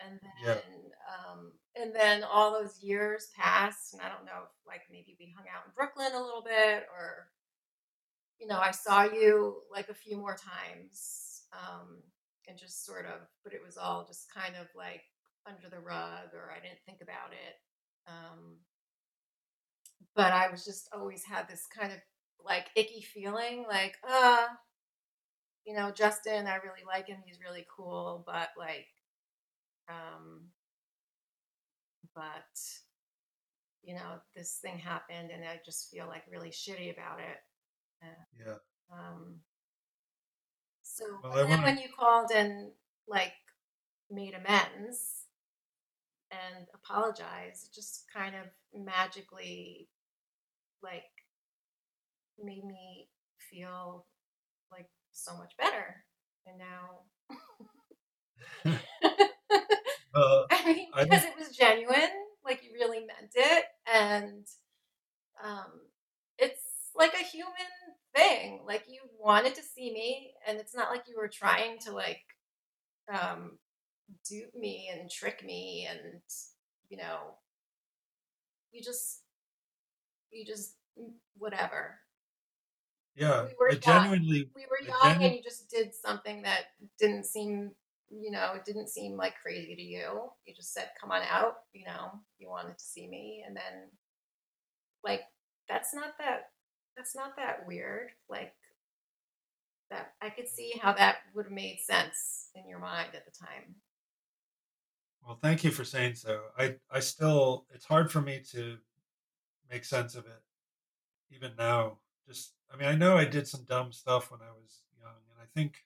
[0.03, 4.51] And Yeah, then um, and then all those years passed, and I don't know if
[4.67, 7.29] like maybe we hung out in Brooklyn a little bit, or
[8.41, 12.03] you know, I saw you like a few more times, um,
[12.49, 15.03] and just sort of, but it was all just kind of like
[15.47, 17.55] under the rug, or I didn't think about it.
[18.09, 18.57] Um,
[20.15, 21.99] but I was just always had this kind of
[22.45, 24.47] like icky feeling, like, uh,
[25.65, 27.19] you know, Justin, I really like him.
[27.25, 28.87] He's really cool, but like,
[29.89, 30.49] um,
[32.15, 32.59] but
[33.83, 37.39] you know, this thing happened, and I just feel like really shitty about it.
[38.03, 38.55] And, yeah.
[38.93, 39.37] um,
[40.83, 41.67] so, Well, then want to.
[41.67, 42.71] when you called and
[43.07, 43.33] like
[44.11, 45.25] made amends
[46.31, 49.89] and apologized, just kind of magically
[50.83, 51.05] like
[52.43, 53.09] made me
[53.39, 54.07] feel
[54.73, 56.05] like so much better.
[56.47, 57.01] And now,
[60.15, 61.25] Uh, I mean, I because don't.
[61.25, 62.11] it was genuine,
[62.45, 64.47] like you really meant it, and
[65.45, 65.81] um,
[66.39, 66.63] it's
[66.95, 67.53] like a human
[68.15, 68.61] thing.
[68.67, 71.93] Like you wanted to see me, and it's not like you were were trying to
[71.93, 72.23] like
[73.13, 73.59] um,
[74.29, 76.21] dupe me and trick me, and
[76.89, 77.19] you know,
[78.73, 79.23] you just,
[80.31, 81.99] you just, mm, whatever.
[83.17, 83.81] Yeah, We were I young.
[83.81, 86.65] genuinely, We were young, genu- and you just did something that
[86.99, 87.73] didn't seem,
[88.11, 90.31] you know, it didn't seem like crazy to you.
[90.47, 93.91] You just said, "Come on out," you know, you wanted to see me, and then,
[95.03, 95.23] like,
[95.69, 96.51] that's not that,
[96.97, 98.11] that's not that weird.
[98.29, 98.55] Like
[99.91, 103.33] that, I could see how that would have made sense in your mind at the
[103.33, 103.77] time.
[105.27, 106.43] well, thank you for saying so.
[106.59, 108.77] I, I still, it's hard for me to
[109.71, 110.43] make sense of it
[111.31, 111.99] even now.
[112.27, 115.41] Just, I mean, I know I did some dumb stuff when I was young, and
[115.41, 115.77] I think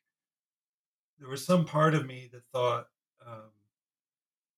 [1.18, 2.86] there was some part of me that thought,
[3.26, 3.50] um,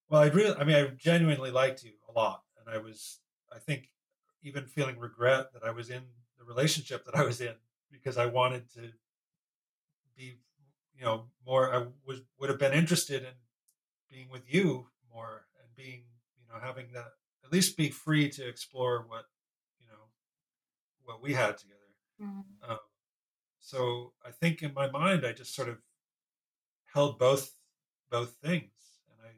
[0.09, 3.21] well, I really, I mean, I genuinely liked you a lot, and I was,
[3.53, 3.91] I think,
[4.43, 6.03] even feeling regret that I was in
[6.39, 7.55] the relationship that I was in
[7.91, 8.93] because I wanted to
[10.17, 10.39] be,
[10.97, 11.75] you know, more.
[11.75, 13.35] I was would have been interested in
[14.11, 16.03] being with you more and being,
[16.39, 17.13] you know, having that
[17.45, 19.25] at least be free to explore what,
[19.81, 20.05] you know,
[21.05, 21.77] what we had together.
[22.69, 22.79] Um,
[23.61, 25.79] so I think in my mind, I just sort of
[26.93, 27.55] held both
[28.11, 28.73] both things,
[29.09, 29.31] and I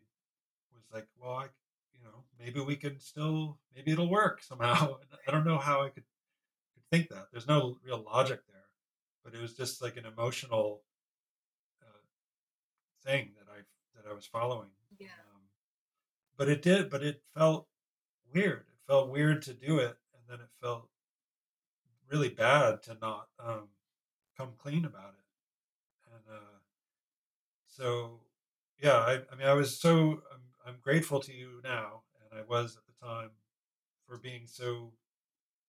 [0.74, 1.44] was like, well, I,
[1.92, 4.96] you know, maybe we can still, maybe it'll work somehow.
[5.00, 6.04] And I don't know how I could
[6.74, 7.26] could think that.
[7.30, 8.70] There's no real logic there,
[9.24, 10.82] but it was just like an emotional
[11.82, 12.04] uh,
[13.04, 13.60] thing that I
[13.96, 14.70] that I was following.
[14.98, 15.08] Yeah.
[15.34, 15.42] Um,
[16.36, 17.68] but it did, but it felt
[18.32, 18.60] weird.
[18.60, 20.88] It felt weird to do it, and then it felt
[22.10, 23.68] really bad to not um,
[24.36, 25.21] come clean about it.
[27.74, 28.20] So,
[28.82, 32.42] yeah, I, I mean, I was so I'm, I'm grateful to you now, and I
[32.46, 33.30] was at the time
[34.06, 34.92] for being so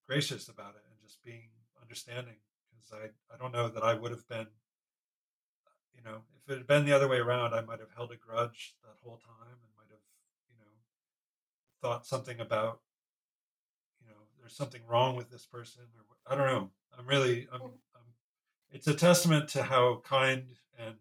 [0.07, 1.49] gracious about it and just being
[1.81, 2.35] understanding
[2.69, 4.47] because I I don't know that I would have been
[5.95, 8.17] you know if it had been the other way around I might have held a
[8.17, 10.03] grudge that whole time and might have
[10.49, 10.71] you know
[11.81, 12.81] thought something about
[14.01, 16.69] you know there's something wrong with this person or I don't know.
[16.97, 17.71] I'm really I'm, mm.
[17.95, 18.07] I'm
[18.71, 20.43] it's a testament to how kind
[20.77, 20.95] and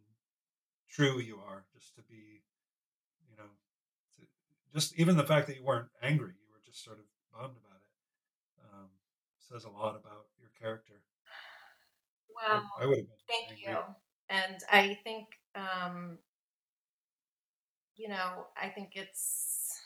[0.93, 2.43] true you are just to be
[3.29, 3.51] you know
[4.17, 4.23] to,
[4.75, 7.81] just even the fact that you weren't angry you were just sort of bummed about
[7.81, 8.89] it um,
[9.39, 11.03] says a lot about your character
[12.49, 12.63] I, Wow.
[12.81, 13.73] I would have been Thank angry.
[13.73, 13.79] you.
[14.29, 16.19] And I think, um,
[17.97, 19.81] you know, I think it's,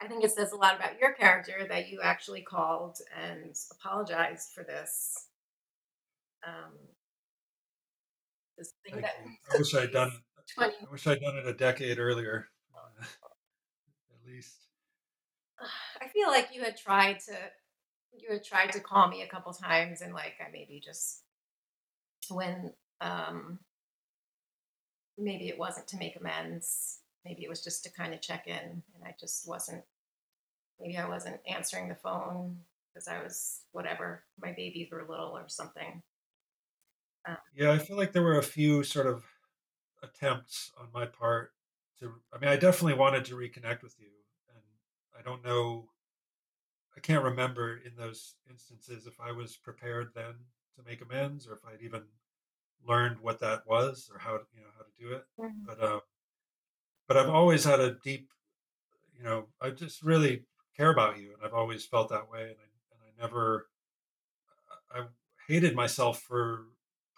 [0.00, 4.52] I think it says a lot about your character that you actually called and apologized
[4.52, 5.26] for this.
[6.46, 6.72] Um,
[8.60, 9.16] this thing that.
[9.52, 10.08] I wish I'd done
[10.38, 10.52] it.
[10.54, 14.56] 20 I wish I'd done it a decade earlier, uh, at least.
[16.00, 17.34] I feel like you had tried to
[18.12, 21.22] you had tried to call me a couple times and like I maybe just
[22.28, 23.58] when um
[25.18, 28.54] maybe it wasn't to make amends, maybe it was just to kind of check in
[28.54, 29.84] and I just wasn't
[30.80, 32.56] maybe I wasn't answering the phone
[32.92, 36.02] because I was whatever, my babies were little or something.
[37.54, 39.24] Yeah, I feel like there were a few sort of
[40.02, 41.54] attempts on my part
[41.98, 42.22] to.
[42.32, 44.12] I mean, I definitely wanted to reconnect with you,
[44.54, 44.62] and
[45.18, 45.90] I don't know.
[46.96, 51.54] I can't remember in those instances if I was prepared then to make amends, or
[51.54, 52.08] if I'd even
[52.82, 55.26] learned what that was, or how to, you know how to do it.
[55.66, 56.00] But uh,
[57.06, 58.30] but I've always had a deep,
[59.16, 62.58] you know, I just really care about you, and I've always felt that way, and
[62.60, 63.68] I and I never,
[64.92, 65.06] I
[65.46, 66.66] hated myself for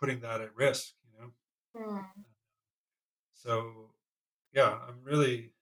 [0.03, 1.31] putting that at risk, you know.
[1.77, 2.01] Hmm.
[3.33, 3.91] So
[4.53, 5.53] yeah, I'm really.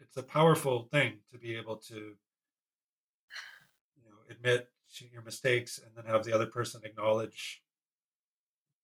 [0.00, 2.16] It's a powerful thing to be able to, you
[4.06, 4.68] know, admit
[5.12, 7.62] your mistakes and then have the other person acknowledge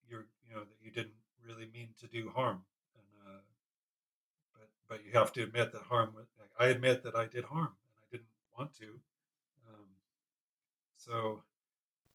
[0.07, 1.15] your, you know, that you didn't
[1.47, 2.63] really mean to do harm,
[2.95, 3.41] and uh,
[4.53, 6.13] but but you have to admit that harm.
[6.15, 9.01] was- Like, I admit that I did harm and I didn't want to.
[9.69, 9.87] Um,
[10.97, 11.43] so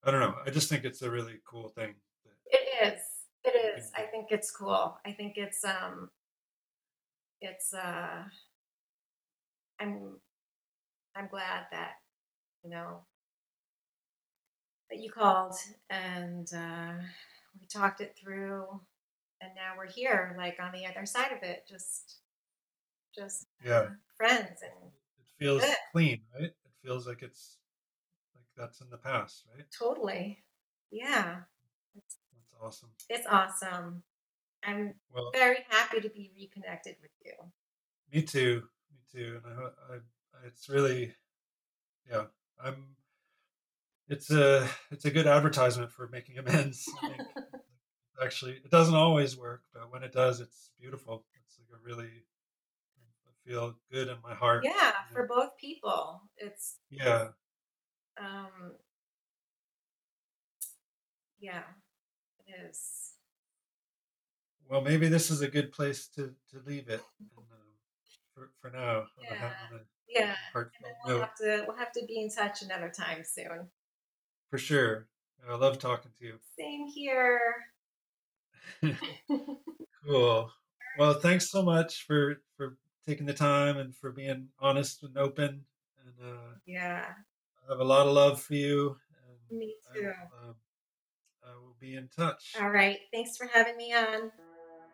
[0.04, 0.36] I don't know.
[0.46, 1.96] I just think it's a really cool thing.
[2.46, 3.02] It is.
[3.44, 3.92] It is.
[3.96, 4.98] I think it's cool.
[5.06, 6.10] I think it's um
[7.42, 8.24] it's uh
[9.80, 10.18] I'm
[11.16, 11.94] I'm glad that
[12.64, 13.06] you know
[14.90, 15.56] that you called
[15.90, 16.94] and uh
[17.60, 18.66] we talked it through
[19.42, 22.20] and now we're here like on the other side of it just
[23.16, 25.76] just Yeah, uh, friends and it feels good.
[25.92, 26.44] clean, right?
[26.46, 27.59] It feels like it's
[28.60, 29.65] that's in the past, right?
[29.77, 30.44] Totally.
[30.91, 31.38] Yeah.
[31.95, 32.90] It's That's awesome.
[33.10, 34.03] it's awesome.
[34.64, 37.34] I'm Well, very happy to be reconnected with you.
[38.11, 38.64] me too.
[38.91, 39.40] Me too.
[39.45, 39.98] And I, I,
[40.45, 41.14] it's really,
[42.10, 42.26] yeah.
[42.64, 42.95] I'm.
[44.10, 46.90] It's a, it's a good advertisement for making amends.
[48.22, 51.26] Actually it doesn't always work, but when it does, it's beautiful.
[51.45, 52.10] It's like a really
[53.26, 54.65] I feel good in my heart.
[54.65, 57.30] Yeah, for both people, it's Yeah.
[58.20, 58.74] Um,
[61.40, 61.64] yeah,
[62.46, 63.14] it is.
[64.70, 67.56] Well, maybe this is a good place to, to leave it and, uh,
[68.36, 69.06] for for now.
[69.22, 69.36] Yeah.
[69.36, 70.36] ha- on a Yeah,
[71.06, 71.22] we'll note.
[71.22, 73.70] have to we'll have to be in touch another time soon.
[74.50, 75.08] For sure.
[75.48, 76.40] I love talking to you.
[76.58, 77.40] Same here.
[80.06, 80.50] Cool.
[80.98, 85.66] Well, thanks so much for for taking the time and for being honest and open.
[86.06, 87.14] And uh, yeah,
[87.70, 88.98] I have a lot of love for you.
[89.52, 90.04] Me I too.
[90.06, 90.56] will, um,
[91.44, 92.56] I will be in touch.
[92.60, 92.98] All right.
[93.14, 94.32] Thanks for having me on.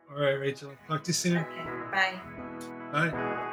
[0.10, 0.74] All right, Rachel.
[0.88, 1.38] Talk to you soon.
[1.38, 1.66] Okay.
[1.92, 2.20] Bye.
[2.92, 3.52] Bye.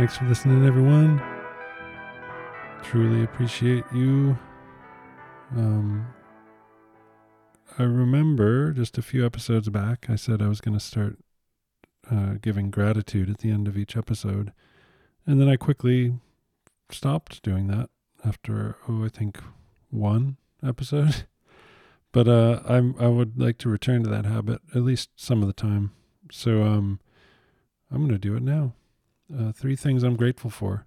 [0.00, 1.20] Thanks for listening, everyone.
[2.82, 4.34] Truly appreciate you.
[5.54, 6.06] Um,
[7.78, 11.18] I remember just a few episodes back, I said I was going to start
[12.10, 14.54] uh, giving gratitude at the end of each episode.
[15.26, 16.14] And then I quickly
[16.90, 17.90] stopped doing that
[18.24, 19.38] after, oh, I think
[19.90, 21.26] one episode.
[22.12, 25.46] But uh, I'm I would like to return to that habit at least some of
[25.46, 25.92] the time.
[26.32, 26.98] So um,
[27.88, 28.72] I'm going to do it now
[29.36, 30.86] uh, three things I'm grateful for.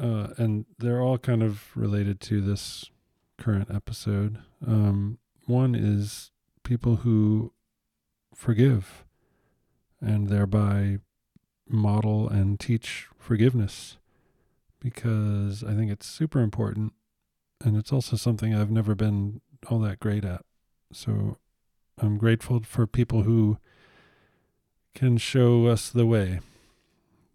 [0.00, 2.90] Uh, and they're all kind of related to this
[3.38, 4.38] current episode.
[4.66, 6.30] Um, one is
[6.62, 7.52] people who
[8.34, 9.04] forgive
[10.00, 10.98] and thereby
[11.68, 13.98] model and teach forgiveness
[14.80, 16.94] because I think it's super important.
[17.62, 20.42] And it's also something I've never been all that great at.
[20.92, 21.36] So
[21.98, 23.58] I'm grateful for people who
[24.94, 26.40] can show us the way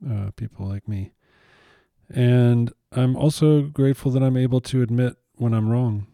[0.10, 1.12] uh, people like me.
[2.10, 6.08] And I'm also grateful that I'm able to admit when I'm wrong,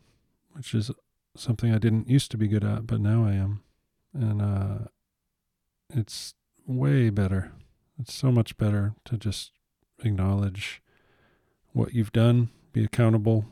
[0.54, 0.92] which is
[1.36, 3.62] something I didn't used to be good at, but now I am.
[4.14, 4.88] And uh,
[5.90, 6.34] it's
[6.66, 7.52] way better.
[8.00, 9.52] It's so much better to just
[10.04, 10.82] acknowledge
[11.74, 13.46] what you've done, be accountable,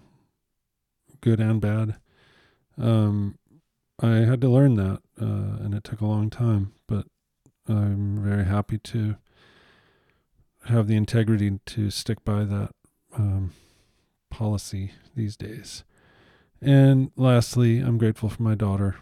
[1.21, 1.95] good and bad.
[2.77, 3.37] Um,
[4.01, 7.05] I had to learn that, uh, and it took a long time, but
[7.67, 9.17] I'm very happy to
[10.65, 12.71] have the integrity to stick by that
[13.15, 13.53] um,
[14.29, 15.83] policy these days.
[16.61, 18.97] And lastly, I'm grateful for my daughter.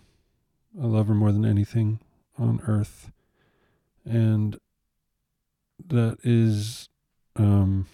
[0.82, 2.00] I love her more than anything
[2.38, 3.12] on earth.
[4.06, 4.60] And
[5.88, 6.90] that is,
[7.36, 7.88] um,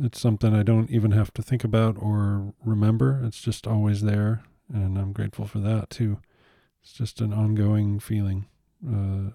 [0.00, 3.20] it's something I don't even have to think about or remember.
[3.24, 4.42] It's just always there.
[4.72, 6.18] And I'm grateful for that too.
[6.82, 8.46] It's just an ongoing feeling,
[8.86, 9.32] uh,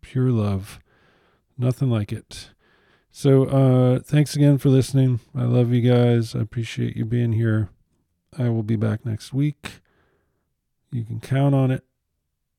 [0.00, 0.80] pure love.
[1.56, 2.50] Nothing like it.
[3.18, 5.18] So, uh, thanks again for listening.
[5.36, 6.36] I love you guys.
[6.36, 7.68] I appreciate you being here.
[8.38, 9.80] I will be back next week.
[10.92, 11.82] You can count on it.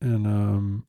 [0.01, 0.85] And, um,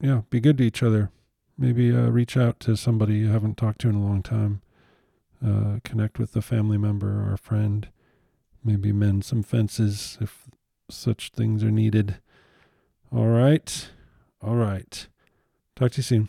[0.00, 1.12] yeah, be good to each other.
[1.56, 4.62] Maybe uh, reach out to somebody you haven't talked to in a long time.
[5.40, 7.86] Uh, connect with a family member or a friend.
[8.64, 10.48] Maybe mend some fences if
[10.90, 12.16] such things are needed.
[13.12, 13.90] All right.
[14.42, 15.06] All right.
[15.76, 16.28] Talk to you soon.